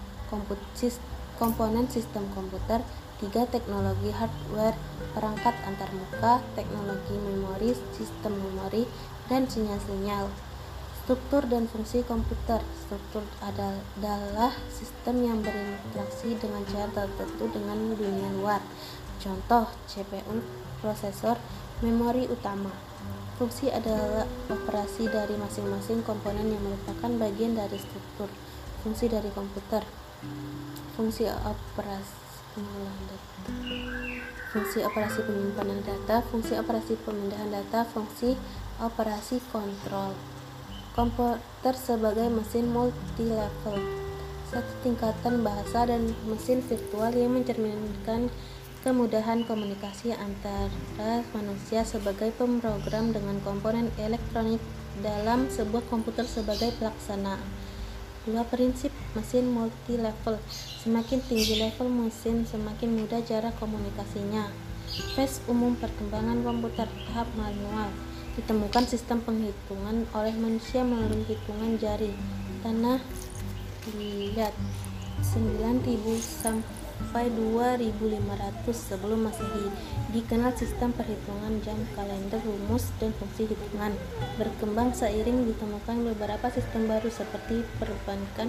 komponen 1.38 1.86
sistem 1.88 2.26
komputer 2.34 2.82
3. 3.22 3.46
Teknologi 3.46 4.10
hardware 4.10 4.74
perangkat 5.14 5.54
antarmuka, 5.62 6.42
teknologi 6.58 7.14
memori, 7.14 7.70
sistem 7.94 8.34
memori, 8.34 8.82
dan 9.30 9.46
sinyal-sinyal. 9.46 10.26
Struktur 11.04 11.46
dan 11.46 11.70
fungsi 11.70 12.02
komputer. 12.02 12.64
Struktur 12.74 13.22
adalah 13.44 14.50
sistem 14.72 15.22
yang 15.22 15.38
berinteraksi 15.44 16.34
dengan 16.40 16.64
cara 16.66 16.90
tertentu 16.90 17.44
dengan 17.54 17.94
dunia 17.94 18.30
luar. 18.40 18.60
Contoh, 19.22 19.70
CPU, 19.86 20.42
prosesor, 20.82 21.38
memori 21.84 22.26
utama. 22.26 22.72
Fungsi 23.36 23.68
adalah 23.68 24.26
operasi 24.48 25.10
dari 25.10 25.34
masing-masing 25.36 26.06
komponen 26.06 26.50
yang 26.50 26.62
merupakan 26.62 27.10
bagian 27.18 27.52
dari 27.58 27.78
struktur. 27.78 28.30
Fungsi 28.82 29.10
dari 29.10 29.28
komputer. 29.34 29.84
Fungsi 30.94 31.26
operasi 31.28 32.23
pengolahan 32.54 33.04
data. 33.10 33.52
Fungsi 34.54 34.78
operasi 34.86 35.20
penyimpanan 35.26 35.82
data, 35.82 36.22
fungsi 36.30 36.54
operasi 36.54 36.94
pemindahan 37.02 37.50
data, 37.50 37.82
fungsi 37.82 38.38
operasi 38.78 39.42
kontrol 39.50 40.14
komputer 40.94 41.74
sebagai 41.74 42.30
mesin 42.30 42.70
multi-level, 42.70 43.82
satu 44.46 44.72
tingkatan 44.86 45.42
bahasa 45.42 45.90
dan 45.90 46.14
mesin 46.30 46.62
virtual 46.62 47.10
yang 47.10 47.34
mencerminkan 47.34 48.30
kemudahan 48.86 49.42
komunikasi 49.42 50.14
antara 50.14 51.26
manusia 51.34 51.82
sebagai 51.82 52.30
pemrogram 52.38 53.10
dengan 53.10 53.42
komponen 53.42 53.90
elektronik 53.98 54.62
dalam 55.02 55.50
sebuah 55.50 55.82
komputer 55.90 56.22
sebagai 56.30 56.70
pelaksana. 56.78 57.42
Dua 58.24 58.40
prinsip 58.48 58.88
mesin 59.12 59.52
multi-level. 59.52 60.40
Semakin 60.80 61.20
tinggi 61.28 61.60
level 61.60 61.92
mesin, 61.92 62.48
semakin 62.48 62.96
mudah 62.96 63.20
cara 63.20 63.52
komunikasinya. 63.60 64.48
Fase 65.12 65.44
umum 65.44 65.76
perkembangan 65.76 66.40
komputer 66.40 66.88
tahap 67.08 67.28
manual 67.36 67.92
ditemukan 68.34 68.84
sistem 68.88 69.20
penghitungan 69.22 70.08
oleh 70.16 70.34
manusia 70.34 70.82
melalui 70.82 71.22
hitungan 71.28 71.78
jari 71.78 72.10
tanah 72.64 72.98
liat 73.94 74.54
9000 75.20 75.84
sampai 76.18 76.83
2500 77.12 78.72
sebelum 78.72 79.28
masehi. 79.28 79.68
Dikenal 80.14 80.54
sistem 80.56 80.94
perhitungan 80.94 81.60
jam 81.60 81.76
kalender 81.92 82.40
rumus 82.46 82.88
dan 83.02 83.12
fungsi 83.18 83.50
hitungan. 83.50 83.92
Berkembang 84.40 84.94
seiring 84.96 85.44
ditemukan 85.50 86.14
beberapa 86.14 86.48
sistem 86.48 86.88
baru 86.88 87.10
seperti 87.12 87.66
perbankan 87.76 88.48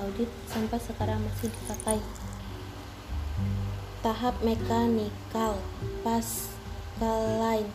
audit 0.00 0.30
sampai 0.48 0.78
sekarang 0.80 1.20
masih 1.20 1.52
dipakai. 1.52 1.98
Tahap 4.00 4.36
mekanikal 4.44 5.60
Pascaline 6.04 7.72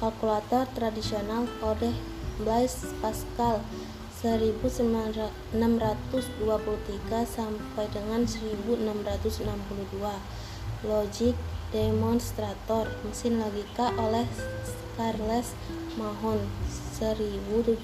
kalkulator 0.00 0.64
tradisional 0.72 1.44
oleh 1.60 1.92
Blaise 2.38 2.94
Pascal 3.02 3.60
1623 4.18 5.30
sampai 7.22 7.86
dengan 7.94 8.26
1662 8.26 9.46
Logic 10.82 11.38
Demonstrator 11.70 12.90
mesin 13.06 13.38
logika 13.38 13.94
oleh 13.94 14.26
Charles 14.98 15.54
Mahon 15.94 16.50
1777 16.98 17.78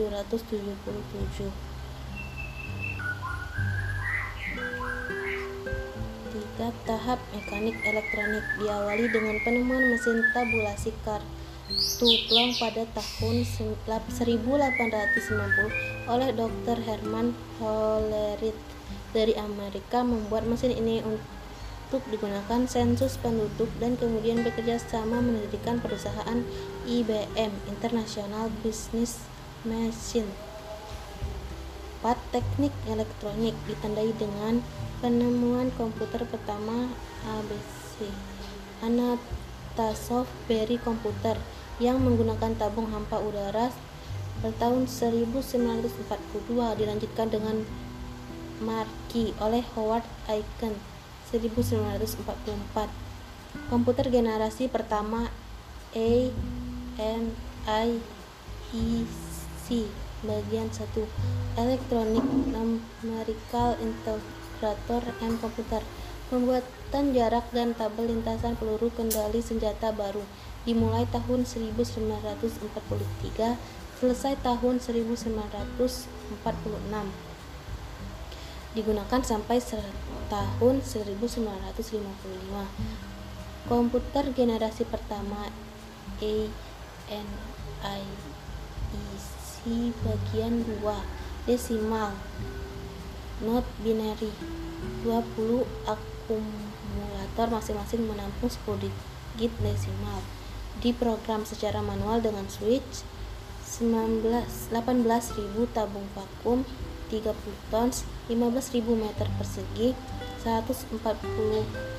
Tiga 6.34 6.74
tahap 6.82 7.22
mekanik 7.30 7.78
elektronik 7.86 8.42
diawali 8.58 9.06
dengan 9.06 9.38
penemuan 9.46 9.86
mesin 9.86 10.18
tabulasi 10.34 10.90
kart 11.06 11.22
Tuplong 12.02 12.58
pada 12.58 12.90
tahun 12.90 13.46
1890 13.46 15.93
oleh 16.04 16.36
Dr. 16.36 16.76
Herman 16.84 17.32
Hollerith 17.56 18.58
dari 19.16 19.32
Amerika 19.38 20.04
membuat 20.04 20.44
mesin 20.44 20.74
ini 20.74 21.00
untuk 21.00 22.02
digunakan 22.10 22.66
sensus 22.66 23.16
penduduk 23.16 23.70
dan 23.78 23.94
kemudian 23.96 24.42
bekerja 24.42 24.76
sama 24.82 25.22
mendirikan 25.22 25.78
perusahaan 25.78 26.42
IBM 26.84 27.52
International 27.70 28.50
Business 28.60 29.24
Machine. 29.62 30.28
Empat 32.02 32.20
teknik 32.36 32.74
elektronik 32.84 33.56
ditandai 33.64 34.12
dengan 34.20 34.60
penemuan 35.00 35.72
komputer 35.80 36.28
pertama 36.28 36.92
ABC. 37.24 38.12
Anatasov 38.84 40.28
Berry 40.44 40.76
komputer 40.76 41.40
yang 41.80 42.04
menggunakan 42.04 42.52
tabung 42.60 42.92
hampa 42.92 43.16
udara 43.24 43.72
pada 44.44 44.68
tahun 44.68 44.84
1942 44.84 46.04
dilanjutkan 46.76 47.32
dengan 47.32 47.64
Marquis 48.60 49.32
oleh 49.40 49.64
Howard 49.72 50.04
Aiken 50.28 50.76
1944 51.32 52.28
komputer 53.72 54.12
generasi 54.12 54.68
pertama 54.68 55.32
AMD 55.96 57.32
IEC 58.68 59.88
Bagian 60.28 60.68
1 60.68 60.92
Electronic 61.56 62.28
Numerical 62.28 63.80
Integrator 63.80 65.08
and 65.24 65.40
Computer 65.40 65.80
Pembuatan 66.28 67.16
jarak 67.16 67.48
dan 67.48 67.72
tabel 67.72 68.12
lintasan 68.12 68.60
peluru 68.60 68.92
kendali 68.92 69.40
senjata 69.40 69.88
baru 69.96 70.20
dimulai 70.68 71.08
tahun 71.08 71.48
1943 71.48 73.80
selesai 74.00 74.34
tahun 74.42 74.80
1946 74.82 76.34
digunakan 78.74 79.22
sampai 79.22 79.62
tahun 80.26 80.82
1955 80.82 83.70
komputer 83.70 84.34
generasi 84.34 84.82
pertama 84.84 85.48
ANIC 86.18 87.22
bagian 90.04 90.60
2 90.66 91.48
desimal. 91.48 92.12
Not 93.44 93.64
binary. 93.82 94.32
20 95.04 95.66
akumulator 95.84 97.46
masing-masing 97.52 98.08
menampung 98.08 98.50
10 98.50 98.82
digit 98.84 99.52
desimal. 99.60 100.20
Diprogram 100.80 101.44
secara 101.48 101.80
manual 101.80 102.20
dengan 102.20 102.44
switch 102.50 103.04
19 103.04 103.13
18.000 103.82 104.70
tabung 105.74 106.06
vakum 106.14 106.62
30 107.10 107.34
tons 107.70 108.04
15.000 108.30 108.84
meter 108.94 109.26
persegi 109.38 109.94
140 110.44 111.94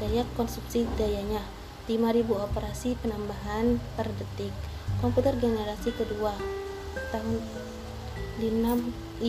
daya 0.00 0.22
konsumsi 0.36 0.86
dayanya 0.94 1.42
5000 1.84 2.24
operasi 2.32 2.96
penambahan 3.00 3.76
per 3.96 4.08
detik. 4.16 4.52
Komputer 5.04 5.36
generasi 5.36 5.92
kedua 5.92 6.32
tahun 7.12 7.40
59 8.40 9.20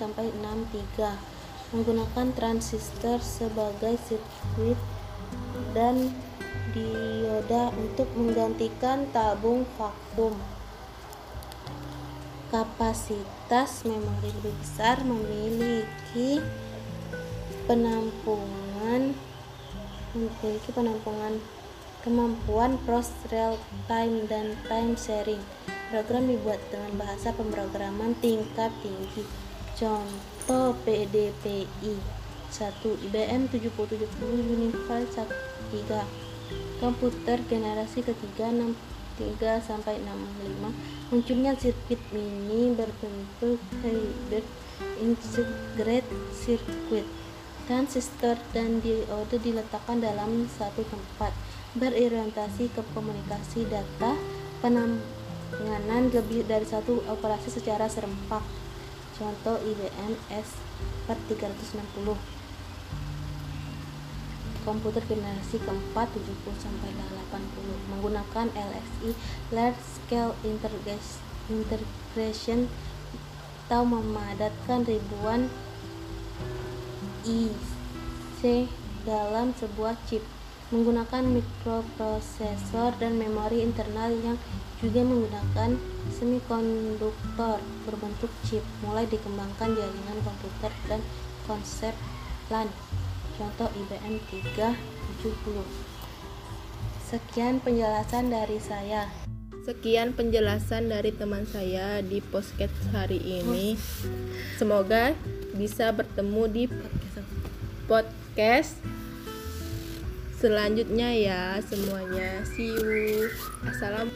sampai 0.00 0.26
63 0.34 1.38
menggunakan 1.70 2.26
transistor 2.34 3.20
sebagai 3.20 3.94
sirkuit 4.00 4.80
dan 5.76 6.10
dioda 6.78 7.74
untuk 7.74 8.08
menggantikan 8.14 9.10
tabung 9.10 9.66
vakum. 9.74 10.34
Kapasitas 12.48 13.84
memori 13.84 14.32
lebih 14.40 14.54
besar 14.56 15.04
memiliki 15.04 16.40
penampungan 17.68 19.12
memiliki 20.16 20.70
penampungan 20.72 21.36
kemampuan 22.00 22.80
cross 22.88 23.12
real 23.28 23.60
time 23.84 24.24
dan 24.30 24.56
time 24.64 24.96
sharing. 24.96 25.42
Program 25.92 26.24
dibuat 26.28 26.60
dengan 26.72 27.04
bahasa 27.04 27.32
pemrograman 27.36 28.16
tingkat 28.24 28.72
tinggi. 28.80 29.24
Contoh 29.76 30.72
PDPI 30.88 31.94
1 32.48 33.04
IBM 33.12 33.52
7070 33.52 34.08
Unified 34.56 35.08
3 35.12 36.27
komputer 36.78 37.42
generasi 37.50 38.06
ketiga 38.06 38.48
63 38.48 39.62
sampai 39.62 39.98
65 39.98 41.08
Munculnya 41.08 41.56
sirkuit 41.56 41.98
mini 42.12 42.76
berbentuk 42.76 43.56
hybrid 43.80 44.44
integrated 45.00 46.04
circuit. 46.34 47.06
Transistor 47.64 48.36
dan 48.56 48.80
diode 48.80 49.36
diletakkan 49.40 50.00
dalam 50.00 50.48
satu 50.48 50.84
tempat, 50.88 51.36
berorientasi 51.76 52.72
ke 52.72 52.80
komunikasi 52.96 53.68
data, 53.68 54.16
penanganan 54.64 56.08
lebih 56.08 56.48
dari 56.48 56.64
satu 56.64 57.04
operasi 57.08 57.52
secara 57.52 57.88
serempak. 57.88 58.40
Contoh 59.20 59.60
IBM 59.60 60.16
S 60.32 60.56
per 61.04 61.16
360 61.28 62.37
komputer 64.68 65.00
generasi 65.08 65.56
keempat 65.64 66.12
70 66.12 66.28
sampai 66.60 66.92
80 66.92 67.88
menggunakan 67.88 68.52
LSI 68.52 69.16
Large 69.48 69.80
Scale 69.80 70.36
Integration 71.48 72.68
atau 73.64 73.88
memadatkan 73.88 74.84
ribuan 74.84 75.48
IC 77.24 78.68
dalam 79.08 79.56
sebuah 79.56 79.96
chip 80.04 80.20
menggunakan 80.68 81.24
mikroprosesor 81.24 83.00
dan 83.00 83.16
memori 83.16 83.64
internal 83.64 84.12
yang 84.20 84.36
juga 84.84 85.00
menggunakan 85.00 85.80
semikonduktor 86.12 87.56
berbentuk 87.88 88.28
chip 88.44 88.60
mulai 88.84 89.08
dikembangkan 89.08 89.72
jaringan 89.72 90.18
komputer 90.20 90.72
dan 90.92 91.00
konsep 91.48 91.96
LAN 92.52 92.68
contoh 93.38 93.70
IBM 93.70 94.18
370 94.26 95.62
sekian 97.08 97.62
penjelasan 97.62 98.28
dari 98.28 98.58
saya 98.58 99.06
Sekian 99.68 100.16
penjelasan 100.16 100.88
dari 100.88 101.12
teman 101.12 101.44
saya 101.44 102.00
di 102.00 102.24
podcast 102.24 102.72
hari 102.88 103.20
ini. 103.20 103.76
Semoga 104.56 105.12
bisa 105.52 105.92
bertemu 105.92 106.42
di 106.48 106.64
podcast 107.84 108.80
selanjutnya 110.40 111.12
ya 111.12 111.60
semuanya. 111.68 112.48
See 112.48 112.72
you. 112.72 113.28
Assalam. 113.68 114.08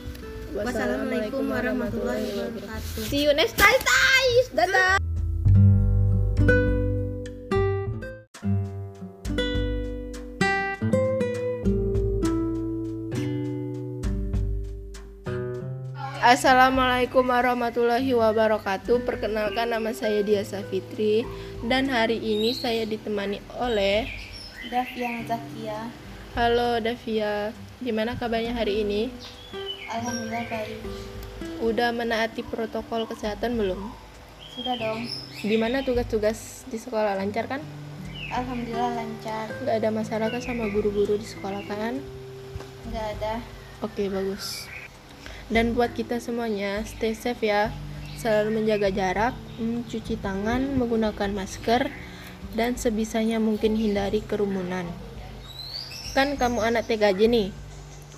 Wassalamualaikum 0.56 1.44
warahmatullahi 1.44 2.32
wabarakatuh. 2.32 3.04
See 3.12 3.28
you 3.28 3.36
next 3.36 3.60
time, 3.60 3.76
guys. 3.84 4.46
Dadah. 4.56 5.01
Assalamualaikum 16.32 17.28
warahmatullahi 17.28 18.08
wabarakatuh. 18.16 19.04
Perkenalkan 19.04 19.68
nama 19.68 19.92
saya 19.92 20.24
Diasa 20.24 20.64
Fitri 20.64 21.28
Dan 21.60 21.92
hari 21.92 22.16
ini 22.16 22.56
saya 22.56 22.88
ditemani 22.88 23.36
oleh 23.60 24.08
Davian 24.72 25.28
Zakia. 25.28 25.92
Halo 26.32 26.80
Davia. 26.80 27.52
Gimana 27.84 28.16
kabarnya 28.16 28.56
hari 28.56 28.80
ini? 28.80 29.12
Alhamdulillah 29.92 30.48
baik. 30.48 30.80
Udah 31.60 31.92
menaati 31.92 32.40
protokol 32.48 33.04
kesehatan 33.12 33.60
belum? 33.60 33.92
sudah 34.56 34.72
dong. 34.80 35.04
Gimana 35.44 35.84
tugas-tugas 35.84 36.64
di 36.64 36.80
sekolah? 36.80 37.12
Lancar 37.12 37.44
kan? 37.44 37.60
Alhamdulillah 38.32 38.96
lancar. 38.96 39.52
Gak 39.68 39.84
ada 39.84 39.92
masalah 39.92 40.32
kan 40.32 40.40
sama 40.40 40.72
guru-guru 40.72 41.20
di 41.20 41.28
sekolah 41.28 41.60
kan? 41.68 42.00
nggak 42.88 43.20
ada. 43.20 43.36
Oke 43.84 44.08
bagus 44.08 44.71
dan 45.48 45.74
buat 45.74 45.96
kita 45.96 46.22
semuanya 46.22 46.84
stay 46.86 47.16
safe 47.16 47.42
ya. 47.48 47.72
Selalu 48.20 48.62
menjaga 48.62 48.92
jarak 48.94 49.34
mencuci 49.58 50.14
tangan 50.20 50.78
menggunakan 50.78 51.34
masker 51.34 51.90
dan 52.54 52.78
sebisanya 52.78 53.42
mungkin 53.42 53.74
hindari 53.74 54.22
kerumunan. 54.22 54.86
Kan 56.14 56.38
kamu 56.38 56.62
anak 56.62 56.86
TKJ 56.86 57.26
nih. 57.26 57.48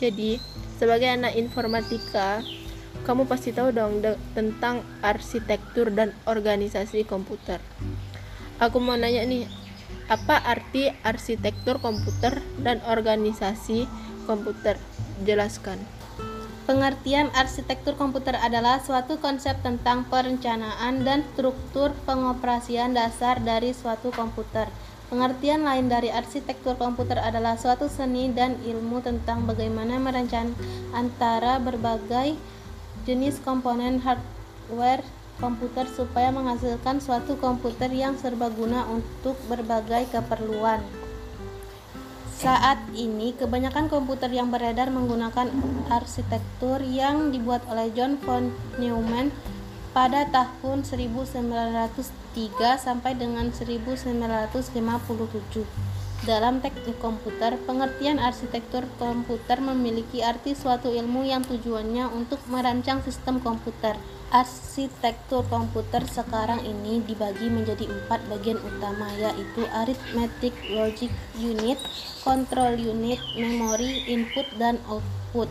Jadi 0.02 0.42
sebagai 0.76 1.08
anak 1.08 1.38
informatika 1.38 2.42
kamu 3.06 3.24
pasti 3.24 3.52
tahu 3.54 3.70
dong 3.72 4.04
tentang 4.34 4.82
arsitektur 5.00 5.88
dan 5.92 6.12
organisasi 6.28 7.06
komputer. 7.06 7.62
Aku 8.58 8.82
mau 8.82 8.98
nanya 8.98 9.24
nih 9.24 9.48
apa 10.08 10.36
arti 10.36 10.92
arsitektur 11.00 11.80
komputer 11.80 12.44
dan 12.60 12.84
organisasi 12.84 13.88
komputer? 14.28 14.76
Jelaskan 15.22 15.93
Pengertian 16.64 17.28
arsitektur 17.36 17.92
komputer 17.92 18.40
adalah 18.40 18.80
suatu 18.80 19.20
konsep 19.20 19.52
tentang 19.60 20.08
perencanaan 20.08 21.04
dan 21.04 21.20
struktur 21.36 21.92
pengoperasian 22.08 22.96
dasar 22.96 23.36
dari 23.36 23.76
suatu 23.76 24.08
komputer. 24.08 24.72
Pengertian 25.12 25.68
lain 25.68 25.92
dari 25.92 26.08
arsitektur 26.08 26.80
komputer 26.80 27.20
adalah 27.20 27.60
suatu 27.60 27.84
seni 27.92 28.32
dan 28.32 28.56
ilmu 28.64 29.04
tentang 29.04 29.44
bagaimana 29.44 30.00
merancang 30.00 30.56
antara 30.96 31.60
berbagai 31.60 32.32
jenis 33.04 33.44
komponen 33.44 34.00
hardware 34.00 35.04
komputer 35.36 35.84
supaya 35.84 36.32
menghasilkan 36.32 36.96
suatu 36.96 37.36
komputer 37.36 37.92
yang 37.92 38.16
serbaguna 38.16 38.88
untuk 38.88 39.36
berbagai 39.52 40.08
keperluan. 40.16 41.03
Saat 42.44 42.76
ini, 42.92 43.32
kebanyakan 43.32 43.88
komputer 43.88 44.28
yang 44.28 44.52
beredar 44.52 44.92
menggunakan 44.92 45.48
arsitektur 45.88 46.84
yang 46.84 47.32
dibuat 47.32 47.64
oleh 47.72 47.88
John 47.96 48.20
von 48.20 48.52
Neumann 48.76 49.32
pada 49.96 50.28
tahun 50.28 50.84
1903 50.84 51.88
sampai 52.76 53.16
dengan 53.16 53.48
1957. 53.48 54.60
Dalam 56.28 56.60
teknik 56.60 57.00
komputer, 57.00 57.56
pengertian 57.64 58.20
arsitektur 58.20 58.84
komputer 59.00 59.64
memiliki 59.64 60.20
arti 60.20 60.52
suatu 60.52 60.92
ilmu 60.92 61.24
yang 61.24 61.48
tujuannya 61.48 62.12
untuk 62.12 62.44
merancang 62.52 63.00
sistem 63.08 63.40
komputer. 63.40 63.96
Arsitektur 64.34 65.46
komputer 65.46 66.02
sekarang 66.10 66.58
ini 66.66 66.98
dibagi 67.06 67.46
menjadi 67.46 67.86
empat 67.86 68.18
bagian 68.26 68.58
utama 68.66 69.06
yaitu 69.14 69.62
arithmetic 69.70 70.50
logic 70.74 71.14
unit, 71.38 71.78
control 72.26 72.74
unit, 72.74 73.22
memory, 73.38 74.02
input, 74.10 74.42
dan 74.58 74.82
output. 74.90 75.46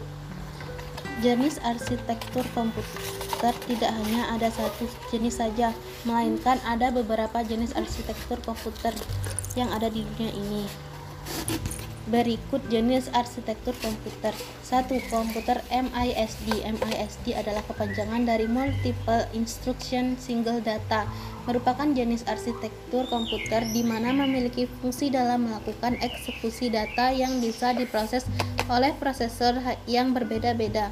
Jenis 1.23 1.63
arsitektur 1.63 2.43
komputer 2.51 3.55
tidak 3.71 3.91
hanya 4.03 4.35
ada 4.35 4.51
satu 4.51 4.83
jenis 5.07 5.39
saja, 5.39 5.71
melainkan 6.03 6.59
ada 6.67 6.91
beberapa 6.91 7.39
jenis 7.39 7.71
arsitektur 7.79 8.35
komputer 8.43 8.91
yang 9.55 9.71
ada 9.71 9.87
di 9.87 10.03
dunia 10.03 10.35
ini. 10.35 10.67
Berikut 12.03 12.59
jenis 12.67 13.07
arsitektur 13.15 13.71
komputer. 13.79 14.35
1. 14.67 14.91
Komputer 15.07 15.63
MISD. 15.71 16.59
MISD 16.67 17.31
adalah 17.31 17.63
kepanjangan 17.63 18.27
dari 18.27 18.43
Multiple 18.43 19.31
Instruction 19.31 20.19
Single 20.19 20.59
Data. 20.59 21.07
Merupakan 21.47 21.87
jenis 21.95 22.27
arsitektur 22.27 23.07
komputer 23.07 23.63
di 23.71 23.87
mana 23.87 24.11
memiliki 24.11 24.67
fungsi 24.83 25.15
dalam 25.15 25.47
melakukan 25.47 25.95
eksekusi 26.03 26.67
data 26.67 27.15
yang 27.15 27.39
bisa 27.39 27.71
diproses 27.71 28.27
oleh 28.67 28.91
prosesor 28.99 29.63
yang 29.87 30.11
berbeda-beda. 30.11 30.91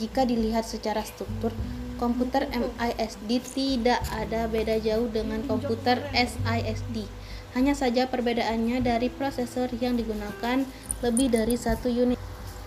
Jika 0.00 0.24
dilihat 0.24 0.64
secara 0.64 1.04
struktur, 1.04 1.52
komputer 2.00 2.48
MISD 2.48 3.44
tidak 3.52 4.00
ada 4.08 4.48
beda 4.48 4.80
jauh 4.80 5.12
dengan 5.12 5.44
komputer 5.44 6.00
SISD. 6.16 7.04
Hanya 7.56 7.72
saja 7.72 8.04
perbedaannya 8.04 8.84
dari 8.84 9.08
prosesor 9.08 9.72
yang 9.80 9.96
digunakan 9.96 10.68
lebih 11.00 11.32
dari 11.32 11.56
satu 11.56 11.88
unit. 11.88 12.20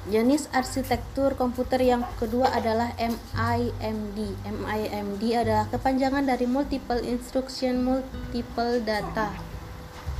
Jenis 0.10 0.49
arsitektur 0.49 1.38
komputer 1.38 1.78
yang 1.86 2.02
kedua 2.17 2.49
adalah 2.49 2.97
MIMD. 2.97 4.17
MIMD 4.49 5.23
adalah 5.38 5.69
kepanjangan 5.69 6.25
dari 6.25 6.49
Multiple 6.49 7.06
Instruction 7.06 7.86
Multiple 7.86 8.82
Data. 8.82 9.30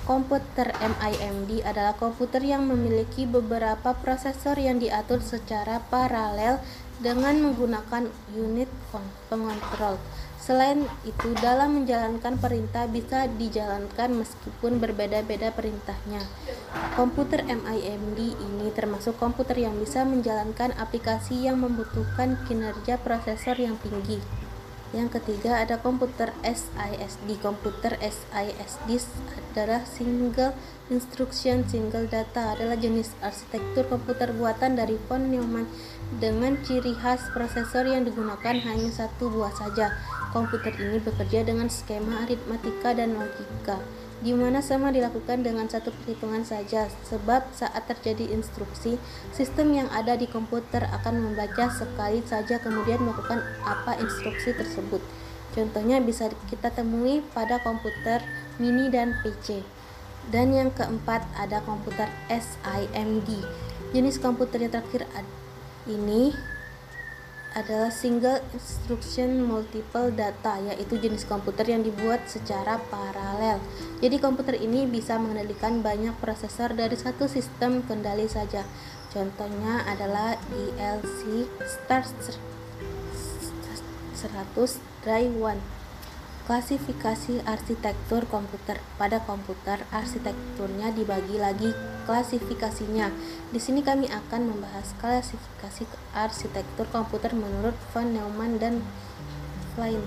Komputer 0.06 0.70
MIMD 0.78 1.66
adalah 1.66 1.98
komputer 1.98 2.46
yang 2.46 2.70
memiliki 2.70 3.26
beberapa 3.26 3.98
prosesor 3.98 4.62
yang 4.62 4.78
diatur 4.78 5.26
secara 5.26 5.82
paralel 5.90 6.62
dengan 7.02 7.42
menggunakan 7.42 8.06
unit 8.38 8.70
pengontrol. 9.34 9.98
Selain 10.50 10.82
itu, 11.06 11.30
dalam 11.46 11.78
menjalankan 11.78 12.42
perintah 12.42 12.90
bisa 12.90 13.30
dijalankan 13.30 14.18
meskipun 14.18 14.82
berbeda-beda 14.82 15.54
perintahnya. 15.54 16.26
Komputer 16.98 17.46
MIMD 17.46 18.34
ini 18.34 18.74
termasuk 18.74 19.14
komputer 19.22 19.62
yang 19.62 19.78
bisa 19.78 20.02
menjalankan 20.10 20.74
aplikasi 20.74 21.46
yang 21.46 21.62
membutuhkan 21.62 22.42
kinerja 22.50 22.98
prosesor 22.98 23.62
yang 23.62 23.78
tinggi. 23.78 24.18
Yang 24.90 25.22
ketiga 25.22 25.62
ada 25.62 25.78
komputer 25.78 26.34
SISD. 26.42 27.38
Komputer 27.46 28.02
SISD 28.02 28.90
adalah 29.54 29.86
single 29.86 30.58
instruction 30.90 31.62
single 31.70 32.10
data 32.10 32.58
adalah 32.58 32.74
jenis 32.74 33.14
arsitektur 33.22 33.86
komputer 33.86 34.34
buatan 34.34 34.74
dari 34.74 34.98
von 35.06 35.30
Neumann 35.30 35.70
dengan 36.18 36.58
ciri 36.66 36.98
khas 36.98 37.30
prosesor 37.38 37.86
yang 37.86 38.02
digunakan 38.02 38.58
hanya 38.66 38.90
satu 38.90 39.30
buah 39.30 39.54
saja. 39.54 39.94
Komputer 40.30 40.78
ini 40.78 41.02
bekerja 41.02 41.42
dengan 41.42 41.74
skema 41.74 42.22
aritmatika 42.22 42.94
dan 42.94 43.18
logika, 43.18 43.82
di 44.22 44.30
mana 44.30 44.62
semua 44.62 44.94
dilakukan 44.94 45.42
dengan 45.42 45.66
satu 45.66 45.90
perhitungan 45.90 46.46
saja, 46.46 46.86
sebab 47.08 47.50
saat 47.50 47.90
terjadi 47.90 48.30
instruksi, 48.38 49.02
sistem 49.34 49.74
yang 49.74 49.90
ada 49.90 50.14
di 50.14 50.30
komputer 50.30 50.86
akan 50.86 51.18
membaca 51.26 51.74
sekali 51.74 52.22
saja 52.30 52.62
kemudian 52.62 53.02
melakukan 53.02 53.42
apa 53.66 53.98
instruksi 53.98 54.54
tersebut. 54.54 55.02
Contohnya 55.58 55.98
bisa 55.98 56.30
kita 56.46 56.70
temui 56.70 57.26
pada 57.34 57.58
komputer 57.66 58.22
mini 58.62 58.94
dan 58.94 59.18
PC. 59.26 59.66
Dan 60.30 60.54
yang 60.54 60.70
keempat 60.70 61.26
ada 61.34 61.58
komputer 61.66 62.06
SIMD. 62.30 63.42
Jenis 63.98 64.22
komputer 64.22 64.62
yang 64.62 64.78
terakhir 64.78 65.10
ini 65.90 66.38
adalah 67.58 67.90
single 67.90 68.38
instruction 68.54 69.42
multiple 69.42 70.14
data 70.14 70.62
yaitu 70.62 71.02
jenis 71.02 71.26
komputer 71.26 71.66
yang 71.66 71.82
dibuat 71.82 72.22
secara 72.30 72.78
paralel. 72.94 73.58
Jadi 74.04 74.22
komputer 74.22 74.54
ini 74.62 74.86
bisa 74.86 75.18
mengendalikan 75.18 75.82
banyak 75.82 76.14
prosesor 76.22 76.78
dari 76.78 76.94
satu 76.94 77.26
sistem 77.26 77.82
kendali 77.82 78.30
saja. 78.30 78.62
Contohnya 79.10 79.82
adalah 79.90 80.38
DLC 80.54 81.50
Star 81.66 82.06
100 82.06 82.38
Dry 85.02 85.26
One. 85.34 85.79
Klasifikasi 86.50 87.46
arsitektur 87.46 88.26
komputer. 88.26 88.82
Pada 88.98 89.22
komputer, 89.22 89.86
arsitekturnya 89.94 90.90
dibagi 90.90 91.38
lagi 91.38 91.70
klasifikasinya. 92.10 93.14
Di 93.54 93.62
sini 93.62 93.86
kami 93.86 94.10
akan 94.10 94.50
membahas 94.50 94.98
klasifikasi 94.98 95.86
arsitektur 96.18 96.90
komputer 96.90 97.38
menurut 97.38 97.78
von 97.94 98.18
Neumann 98.18 98.58
dan 98.58 98.82
Klein. 99.78 100.02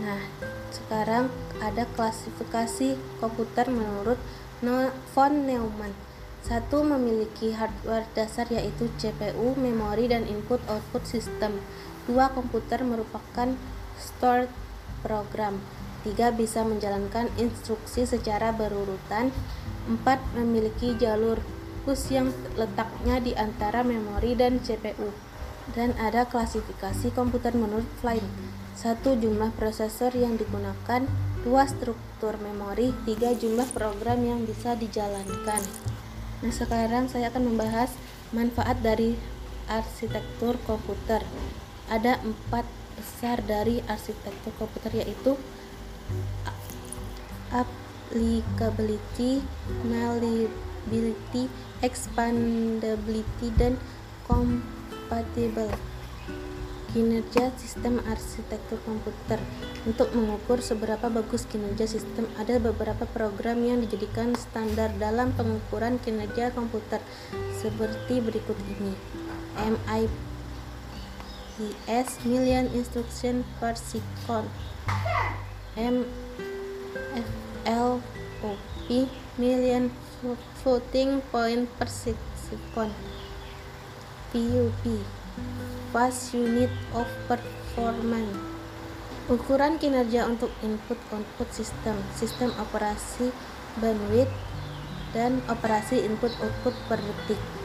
Nah, 0.00 0.24
sekarang 0.72 1.28
ada 1.60 1.84
klasifikasi 1.92 2.96
komputer 3.20 3.68
menurut 3.68 4.16
von 5.12 5.32
Neumann. 5.44 5.92
Satu 6.40 6.80
memiliki 6.80 7.52
hardware 7.52 8.08
dasar 8.16 8.48
yaitu 8.48 8.88
CPU, 8.96 9.52
memori, 9.60 10.08
dan 10.08 10.24
input-output 10.24 11.04
sistem. 11.04 11.60
Dua 12.08 12.32
komputer 12.32 12.80
merupakan 12.80 13.52
stored 14.00 14.48
program. 15.04 15.60
3. 16.08 16.32
Bisa 16.32 16.64
menjalankan 16.64 17.28
instruksi 17.36 18.08
secara 18.08 18.56
berurutan. 18.56 19.28
4. 19.84 20.00
Memiliki 20.40 20.96
jalur 20.96 21.44
bus 21.84 22.08
yang 22.08 22.32
letaknya 22.56 23.20
di 23.20 23.36
antara 23.36 23.84
memori 23.84 24.32
dan 24.32 24.64
CPU. 24.64 25.12
Dan 25.76 25.92
ada 26.00 26.24
klasifikasi 26.24 27.12
komputer 27.12 27.52
menurut 27.52 27.88
Flynn. 28.00 28.24
1. 28.80 29.04
Jumlah 29.04 29.52
prosesor 29.56 30.16
yang 30.16 30.40
digunakan. 30.40 31.04
2. 31.44 31.48
Struktur 31.68 32.40
memori. 32.40 32.96
3. 33.04 33.36
Jumlah 33.36 33.68
program 33.76 34.24
yang 34.24 34.48
bisa 34.48 34.72
dijalankan. 34.76 35.60
Nah, 36.44 36.52
sekarang 36.52 37.08
saya 37.08 37.32
akan 37.32 37.52
membahas 37.52 37.92
manfaat 38.36 38.80
dari 38.84 39.16
arsitektur 39.68 40.60
komputer. 40.68 41.24
Ada 41.88 42.20
empat 42.20 42.83
besar 42.94 43.42
dari 43.44 43.82
arsitektur 43.90 44.54
komputer 44.56 45.04
yaitu 45.04 45.36
applicability, 47.54 49.42
malleability, 49.86 51.46
expandability, 51.82 53.54
dan 53.54 53.78
compatible. 54.26 55.70
Kinerja 56.94 57.50
sistem 57.58 57.98
arsitektur 58.06 58.78
komputer 58.86 59.42
Untuk 59.82 60.14
mengukur 60.14 60.62
seberapa 60.62 61.10
bagus 61.10 61.42
kinerja 61.44 61.90
sistem, 61.90 62.24
ada 62.38 62.56
beberapa 62.62 63.04
program 63.04 63.66
yang 63.66 63.82
dijadikan 63.82 64.32
standar 64.38 64.94
dalam 64.96 65.34
pengukuran 65.34 65.98
kinerja 66.00 66.54
komputer 66.54 67.02
seperti 67.58 68.22
berikut 68.22 68.56
ini. 68.78 68.94
MIP 69.58 70.33
is 71.60 72.18
million 72.26 72.66
instruction 72.74 73.44
per 73.62 73.74
second. 73.78 74.50
MFLOP 75.78 76.10
million 79.38 79.90
floating 80.62 81.22
point 81.30 81.70
per 81.78 81.86
second. 81.86 82.90
PUP 84.34 84.82
fast 85.94 86.34
unit 86.34 86.70
of 86.90 87.06
performance. 87.30 88.34
Ukuran 89.30 89.78
kinerja 89.78 90.26
untuk 90.26 90.50
input-output 90.60 91.48
sistem 91.54 91.96
sistem 92.18 92.50
operasi 92.60 93.30
bandwidth 93.78 94.34
dan 95.14 95.38
operasi 95.46 96.02
input-output 96.02 96.74
per 96.90 96.98
detik 96.98 97.63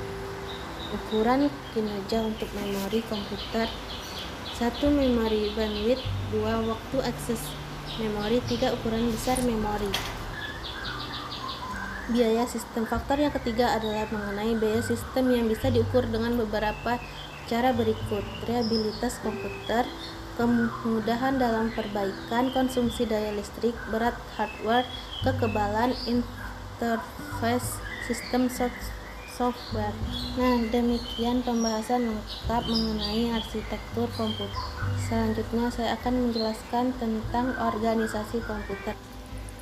ukuran 0.94 1.48
kinerja 1.74 2.26
untuk 2.26 2.50
memori 2.58 3.06
komputer. 3.06 3.70
Satu 4.58 4.92
memori 4.92 5.56
bandwidth 5.56 6.04
dua 6.36 6.60
waktu 6.60 6.98
akses 7.06 7.40
memori 7.98 8.44
tiga 8.46 8.76
ukuran 8.76 9.08
besar 9.12 9.40
memori. 9.46 9.88
Biaya 12.10 12.44
sistem. 12.50 12.90
Faktor 12.90 13.22
yang 13.22 13.32
ketiga 13.32 13.78
adalah 13.78 14.10
mengenai 14.10 14.58
biaya 14.58 14.82
sistem 14.82 15.30
yang 15.30 15.46
bisa 15.46 15.70
diukur 15.70 16.10
dengan 16.10 16.36
beberapa 16.36 16.98
cara 17.46 17.70
berikut. 17.72 18.26
Reliabilitas 18.50 19.22
komputer 19.22 19.86
kemudahan 20.40 21.36
dalam 21.36 21.70
perbaikan 21.76 22.50
konsumsi 22.56 23.04
daya 23.04 23.36
listrik 23.36 23.76
berat 23.92 24.16
hardware 24.40 24.88
kekebalan 25.22 25.92
interface 26.08 27.80
sistem 28.08 28.48
software. 28.48 28.99
Nah, 29.40 30.60
demikian 30.68 31.40
pembahasan 31.48 32.12
lengkap 32.12 32.64
mengenai 32.68 33.32
arsitektur 33.40 34.12
komputer. 34.20 34.52
Selanjutnya 35.08 35.72
saya 35.72 35.96
akan 35.96 36.28
menjelaskan 36.28 36.92
tentang 37.00 37.56
organisasi 37.56 38.44
komputer. 38.44 39.00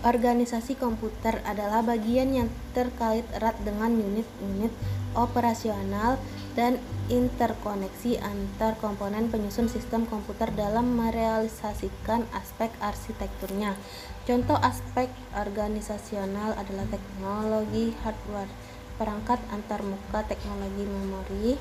Organisasi 0.02 0.82
komputer 0.82 1.46
adalah 1.46 1.86
bagian 1.86 2.34
yang 2.34 2.50
terkait 2.74 3.30
erat 3.38 3.54
dengan 3.62 3.94
unit-unit 3.94 4.74
operasional 5.14 6.18
dan 6.58 6.82
interkoneksi 7.14 8.18
antar 8.18 8.82
komponen 8.82 9.30
penyusun 9.30 9.70
sistem 9.70 10.10
komputer 10.10 10.50
dalam 10.58 10.98
merealisasikan 10.98 12.26
aspek 12.34 12.74
arsitekturnya. 12.82 13.78
Contoh 14.26 14.58
aspek 14.58 15.14
organisasional 15.38 16.58
adalah 16.58 16.90
teknologi 16.90 17.94
hardware, 18.02 18.50
perangkat 18.98 19.39
antarmuka, 19.54 20.26
teknologi 20.26 20.84
memori, 20.84 21.56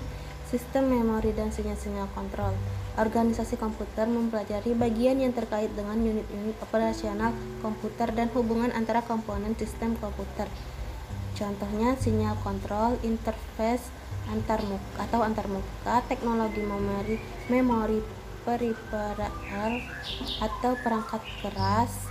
sistem 0.49 0.89
memori 0.89 1.37
dan 1.37 1.53
sinyal-sinyal 1.53 2.09
kontrol. 2.17 2.57
Organisasi 2.97 3.61
komputer 3.61 4.09
mempelajari 4.09 4.73
bagian 4.73 5.21
yang 5.21 5.37
terkait 5.37 5.69
dengan 5.77 6.01
unit-unit 6.01 6.57
operasional 6.65 7.37
komputer 7.61 8.09
dan 8.17 8.33
hubungan 8.33 8.73
antara 8.73 9.05
komponen 9.05 9.53
sistem 9.55 9.95
komputer. 10.01 10.49
Contohnya 11.37 11.93
sinyal 12.01 12.41
kontrol, 12.41 12.97
interface 13.05 13.93
antarmuka 14.33 15.05
atau 15.05 15.21
antarmuka, 15.21 16.01
teknologi 16.09 16.65
memori, 16.65 17.21
memori 17.53 18.01
peripheral 18.47 19.83
atau 20.41 20.73
perangkat 20.81 21.23
keras 21.43 22.06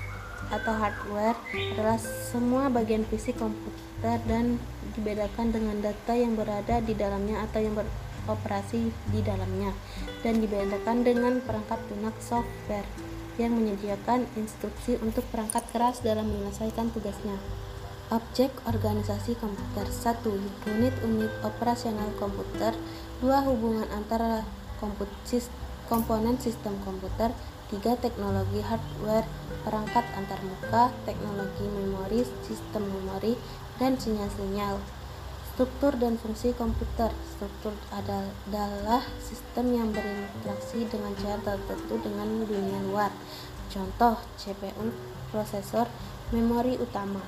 atau 0.52 0.74
hardware 0.74 1.38
adalah 1.76 1.98
semua 2.02 2.70
bagian 2.70 3.06
fisik 3.08 3.38
komputer 3.38 4.22
dan 4.30 4.62
dibedakan 4.94 5.50
dengan 5.54 5.82
data 5.82 6.14
yang 6.14 6.38
berada 6.38 6.82
di 6.82 6.94
dalamnya 6.94 7.46
atau 7.46 7.60
yang 7.62 7.74
ber 7.74 7.88
operasi 8.26 8.90
di 9.14 9.22
dalamnya 9.22 9.70
dan 10.26 10.42
dibedakan 10.42 11.06
dengan 11.06 11.38
perangkat 11.46 11.78
lunak 11.94 12.18
software 12.18 12.90
yang 13.38 13.54
menyediakan 13.54 14.26
instruksi 14.34 14.98
untuk 15.04 15.22
perangkat 15.30 15.62
keras 15.70 16.02
dalam 16.02 16.26
menyelesaikan 16.26 16.90
tugasnya. 16.90 17.38
Objek 18.14 18.54
organisasi 18.70 19.34
komputer 19.42 19.86
1. 19.90 20.26
Unit-unit 20.70 21.34
operasional 21.42 22.10
komputer 22.22 22.78
2. 23.22 23.30
Hubungan 23.50 23.90
antara 23.92 24.46
komponen 25.90 26.38
sistem 26.38 26.78
komputer 26.86 27.34
3. 27.74 27.98
Teknologi 27.98 28.62
hardware 28.62 29.26
perangkat 29.66 30.06
antarmuka, 30.14 30.94
teknologi 31.10 31.66
memori, 31.66 32.22
sistem 32.46 32.86
memori, 32.86 33.34
dan 33.82 33.98
sinyal-sinyal. 33.98 34.78
Struktur 35.56 35.98
dan 35.98 36.22
fungsi 36.22 36.54
komputer. 36.54 37.10
Struktur 37.26 37.74
adalah 37.90 39.02
sistem 39.18 39.74
yang 39.74 39.90
berinteraksi 39.90 40.86
dengan 40.86 41.18
cara 41.18 41.42
tertentu 41.42 41.96
dengan 42.06 42.46
dunia 42.46 42.80
luar. 42.86 43.10
Contoh, 43.74 44.22
CPU, 44.38 44.94
prosesor, 45.34 45.90
memori 46.30 46.78
utama. 46.78 47.24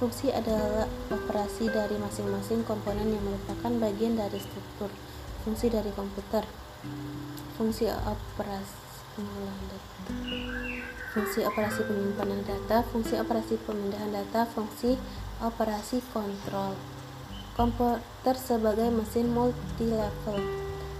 Fungsi 0.00 0.32
adalah 0.32 0.88
operasi 1.12 1.68
dari 1.68 2.00
masing-masing 2.00 2.64
komponen 2.64 3.12
yang 3.12 3.24
merupakan 3.24 3.72
bagian 3.80 4.16
dari 4.16 4.40
struktur. 4.40 4.88
Fungsi 5.44 5.68
dari 5.68 5.92
komputer. 5.92 6.48
Fungsi 7.56 7.88
operasi 7.88 8.85
pengolahan 9.16 9.64
data. 9.72 10.12
Fungsi 11.16 11.40
operasi 11.48 11.80
penyimpanan 11.88 12.44
data, 12.44 12.84
fungsi 12.92 13.16
operasi 13.16 13.56
pemindahan 13.64 14.12
data, 14.12 14.44
fungsi 14.44 15.00
operasi 15.40 16.04
kontrol 16.12 16.76
komputer 17.56 18.36
sebagai 18.36 18.92
mesin 18.92 19.32
multi-level, 19.32 20.44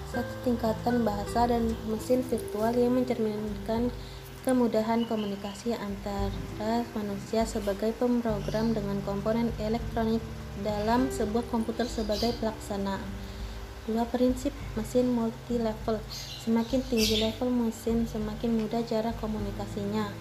satu 0.09 0.35
tingkatan 0.41 1.05
bahasa 1.05 1.45
dan 1.53 1.77
mesin 1.85 2.25
virtual 2.25 2.73
yang 2.73 2.97
mencerminkan 2.97 3.93
kemudahan 4.41 5.05
komunikasi 5.05 5.77
antara 5.77 6.81
manusia 6.97 7.45
sebagai 7.45 7.93
pemrogram 8.01 8.73
dengan 8.73 9.05
komponen 9.05 9.53
elektronik 9.61 10.25
dalam 10.64 11.12
sebuah 11.12 11.45
komputer 11.53 11.85
sebagai 11.85 12.33
pelaksana. 12.41 12.97
Dua 13.85 14.09
prinsip 14.09 14.55
mesin 14.77 15.11
multi-level. 15.11 15.99
Semakin 16.45 16.81
tinggi 16.87 17.18
level 17.18 17.49
mesin, 17.49 18.05
semakin 18.07 18.61
mudah 18.61 18.85
cara 18.85 19.11
komunikasinya. 19.18 20.12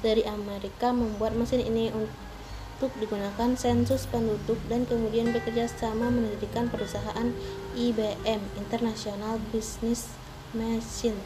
dari 0.00 0.22
Amerika 0.24 0.94
membuat 0.94 1.34
mesin 1.34 1.60
ini 1.66 1.90
untuk 1.90 2.94
digunakan 3.02 3.52
sensus 3.58 4.06
penduduk 4.06 4.56
dan 4.70 4.86
kemudian 4.86 5.34
bekerja 5.34 5.66
sama 5.66 6.08
mendirikan 6.14 6.70
perusahaan 6.70 7.34
IBM 7.74 8.40
International 8.56 9.36
Business 9.50 10.14
Machine. 10.54 11.18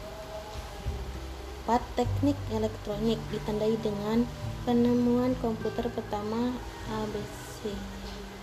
4. 1.69 1.77
Teknik 1.93 2.35
elektronik 2.49 3.21
ditandai 3.29 3.77
dengan 3.85 4.25
penemuan 4.69 5.33
komputer 5.41 5.89
pertama 5.89 6.53
ABC. 6.93 7.73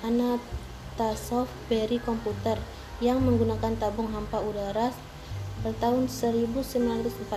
Anastasov 0.03 1.47
Berry 1.71 2.03
komputer 2.03 2.59
yang 2.99 3.23
menggunakan 3.23 3.79
tabung 3.79 4.11
hampa 4.11 4.43
udara 4.43 4.91
pada 5.63 5.79
tahun 5.79 6.11
1942 6.11 7.31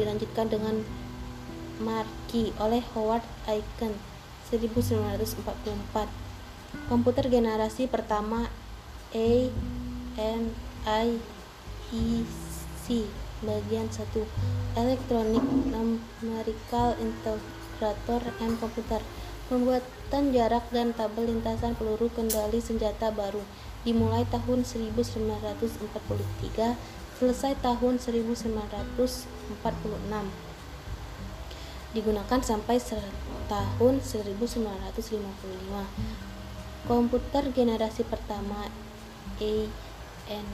dilanjutkan 0.00 0.48
dengan 0.48 0.80
Marquis 1.84 2.56
oleh 2.56 2.80
Howard 2.96 3.20
Aiken 3.44 3.92
1944 4.48 5.44
komputer 6.88 7.28
generasi 7.28 7.92
pertama 7.92 8.48
ANIEC 9.12 9.52
bagian 13.44 13.92
1 13.92 14.80
Electronic 14.80 15.44
Numerical 15.44 16.96
Integrator 17.74 18.22
and 18.38 18.54
Computer 18.62 19.02
pembuatan 19.50 20.30
jarak 20.30 20.62
dan 20.70 20.94
tabel 20.94 21.26
lintasan 21.26 21.74
peluru 21.74 22.06
kendali 22.06 22.62
senjata 22.62 23.10
baru 23.10 23.42
dimulai 23.82 24.22
tahun 24.30 24.62
1943 24.62 25.58
selesai 27.18 27.58
tahun 27.58 27.98
1946 27.98 28.94
digunakan 31.98 32.40
sampai 32.46 32.78
tahun 33.50 33.94
1955 33.98 36.86
komputer 36.86 37.42
generasi 37.50 38.06
pertama 38.06 38.70
ANIEC 39.42 40.46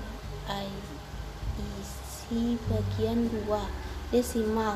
bagian 2.65 3.29
2 3.29 3.45
desimal 4.11 4.75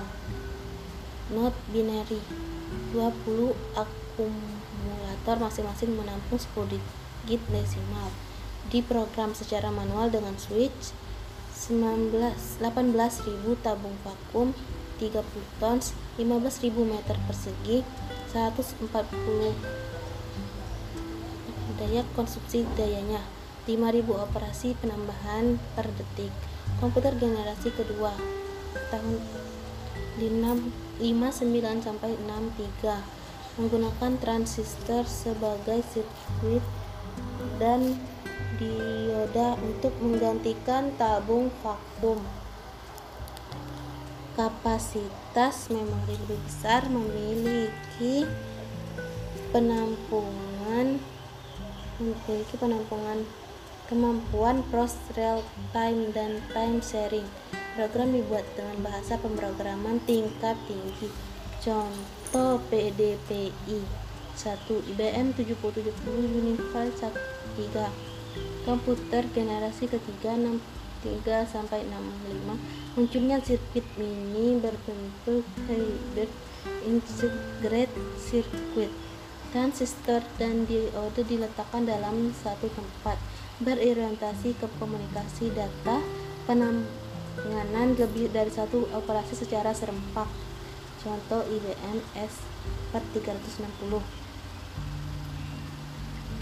not 1.33 1.55
binary. 1.73 2.21
20 2.93 3.55
akumulator 3.79 5.37
masing-masing 5.41 5.95
menampung 5.97 6.37
10 6.37 6.75
digit 6.75 7.43
desimal. 7.49 8.11
Diprogram 8.69 9.33
secara 9.33 9.71
manual 9.71 10.11
dengan 10.11 10.35
switch 10.37 10.93
19 11.55 12.19
18.000 12.61 13.63
tabung 13.63 13.95
vakum 14.03 14.51
30 14.99 15.23
tons 15.63 15.95
15.000 16.19 16.71
meter 16.83 17.17
persegi 17.31 17.87
140 18.35 18.91
daya 21.79 22.03
konsumsi 22.19 22.67
dayanya 22.75 23.23
5000 23.67 24.05
operasi 24.13 24.77
penambahan 24.83 25.57
per 25.73 25.89
detik. 25.95 26.35
Komputer 26.83 27.17
generasi 27.17 27.71
kedua 27.73 28.13
tahun 28.91 29.44
59 30.19 30.95
sampai 31.83 32.15
63 32.23 33.59
menggunakan 33.59 34.13
transistor 34.19 35.07
sebagai 35.07 35.83
sirkuit 35.87 36.63
dan 37.59 37.99
dioda 38.59 39.59
untuk 39.59 39.95
menggantikan 40.03 40.95
tabung 40.95 41.51
vakum. 41.63 42.23
Kapasitas 44.35 45.71
memori 45.71 46.19
lebih 46.27 46.39
besar 46.43 46.91
memiliki 46.91 48.27
penampungan 49.55 50.99
memiliki 52.03 52.55
penampungan 52.59 53.23
kemampuan 53.87 54.67
cross 54.75 54.99
real 55.15 55.47
time 55.71 56.11
dan 56.11 56.43
time 56.51 56.83
sharing. 56.83 57.27
Program 57.75 58.15
dibuat 58.15 58.47
dengan 58.55 58.87
bahasa 58.87 59.19
pemrograman 59.19 59.99
tingkat 60.07 60.55
tinggi. 60.71 61.11
Contoh 61.59 62.63
PDPI 62.71 63.79
1 64.39 64.91
IBM 64.95 65.35
7070 65.35 65.91
Unify 66.39 66.87
3 66.95 68.15
komputer 68.63 69.27
generasi 69.35 69.91
ketiga 69.91 70.39
63 70.39 71.51
sampai 71.51 71.83
65 71.87 72.95
munculnya 72.95 73.39
sirkuit 73.43 73.87
mini 73.99 74.59
berbentuk 74.63 75.43
hybrid 75.67 76.31
integrated 76.87 78.07
circuit 78.23 78.91
transistor 79.55 80.23
dan 80.39 80.67
diode 80.67 81.23
diletakkan 81.23 81.87
dalam 81.87 82.35
satu 82.35 82.67
tempat. 82.75 83.19
Berorientasi 83.63 84.59
ke 84.59 84.67
komunikasi 84.83 85.55
data 85.55 86.03
penanganan 87.39 87.99
lebih 87.99 88.31
dari 88.31 88.51
satu 88.51 88.87
operasi 88.95 89.35
secara 89.35 89.75
serempak. 89.75 90.29
Contoh 91.05 91.45
IBM 91.45 92.01
S 92.17 92.41
360 92.95 94.01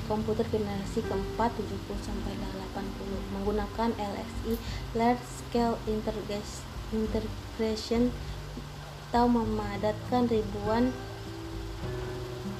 komputer 0.07 0.47
generasi 0.53 1.01
keempat 1.03 1.51
70 1.57 1.99
sampai 2.05 2.37
80 2.37 3.33
menggunakan 3.33 3.91
LSI 3.97 4.61
large 4.93 5.25
scale 5.25 5.81
integration 5.89 8.13
atau 9.09 9.25
memadatkan 9.29 10.29
ribuan 10.29 10.93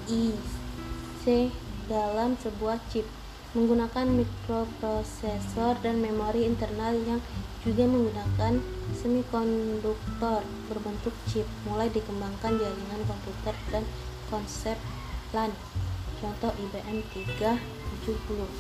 IC 0.09 1.53
dalam 1.89 2.37
sebuah 2.41 2.81
chip. 2.89 3.05
Menggunakan 3.53 4.09
mikroprosesor 4.09 5.77
dan 5.85 6.01
memori 6.01 6.49
internal 6.49 6.97
yang 7.05 7.21
juga 7.63 7.87
menggunakan 7.87 8.59
semikonduktor 8.99 10.43
berbentuk 10.67 11.15
chip 11.31 11.47
mulai 11.63 11.87
dikembangkan 11.95 12.59
jaringan 12.59 13.03
komputer 13.07 13.55
dan 13.71 13.87
konsep 14.27 14.75
LAN 15.31 15.55
contoh 16.19 16.51
IBM 16.59 17.07
370 17.15 18.51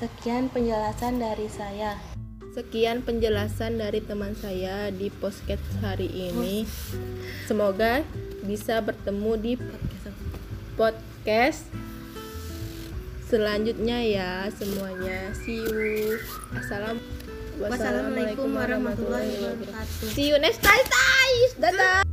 sekian 0.00 0.48
penjelasan 0.48 1.20
dari 1.20 1.48
saya 1.52 2.00
Sekian 2.58 3.06
penjelasan 3.06 3.78
dari 3.78 4.02
teman 4.02 4.34
saya 4.34 4.90
di 4.90 5.14
podcast 5.14 5.62
hari 5.78 6.10
ini. 6.10 6.66
Semoga 7.46 8.02
bisa 8.42 8.82
bertemu 8.82 9.32
di 9.38 9.52
podcast 10.74 11.70
selanjutnya 13.30 14.02
ya 14.02 14.50
semuanya. 14.50 15.30
See 15.38 15.62
you. 15.62 16.18
Assalam. 16.56 16.98
Wassalamualaikum 17.58 18.48
warahmatullahi 18.54 19.34
wabarakatuh. 19.42 20.14
See 20.14 20.30
you 20.30 20.38
next 20.38 20.62
time. 20.62 20.86
guys. 21.28 21.50
Dadah. 21.58 22.07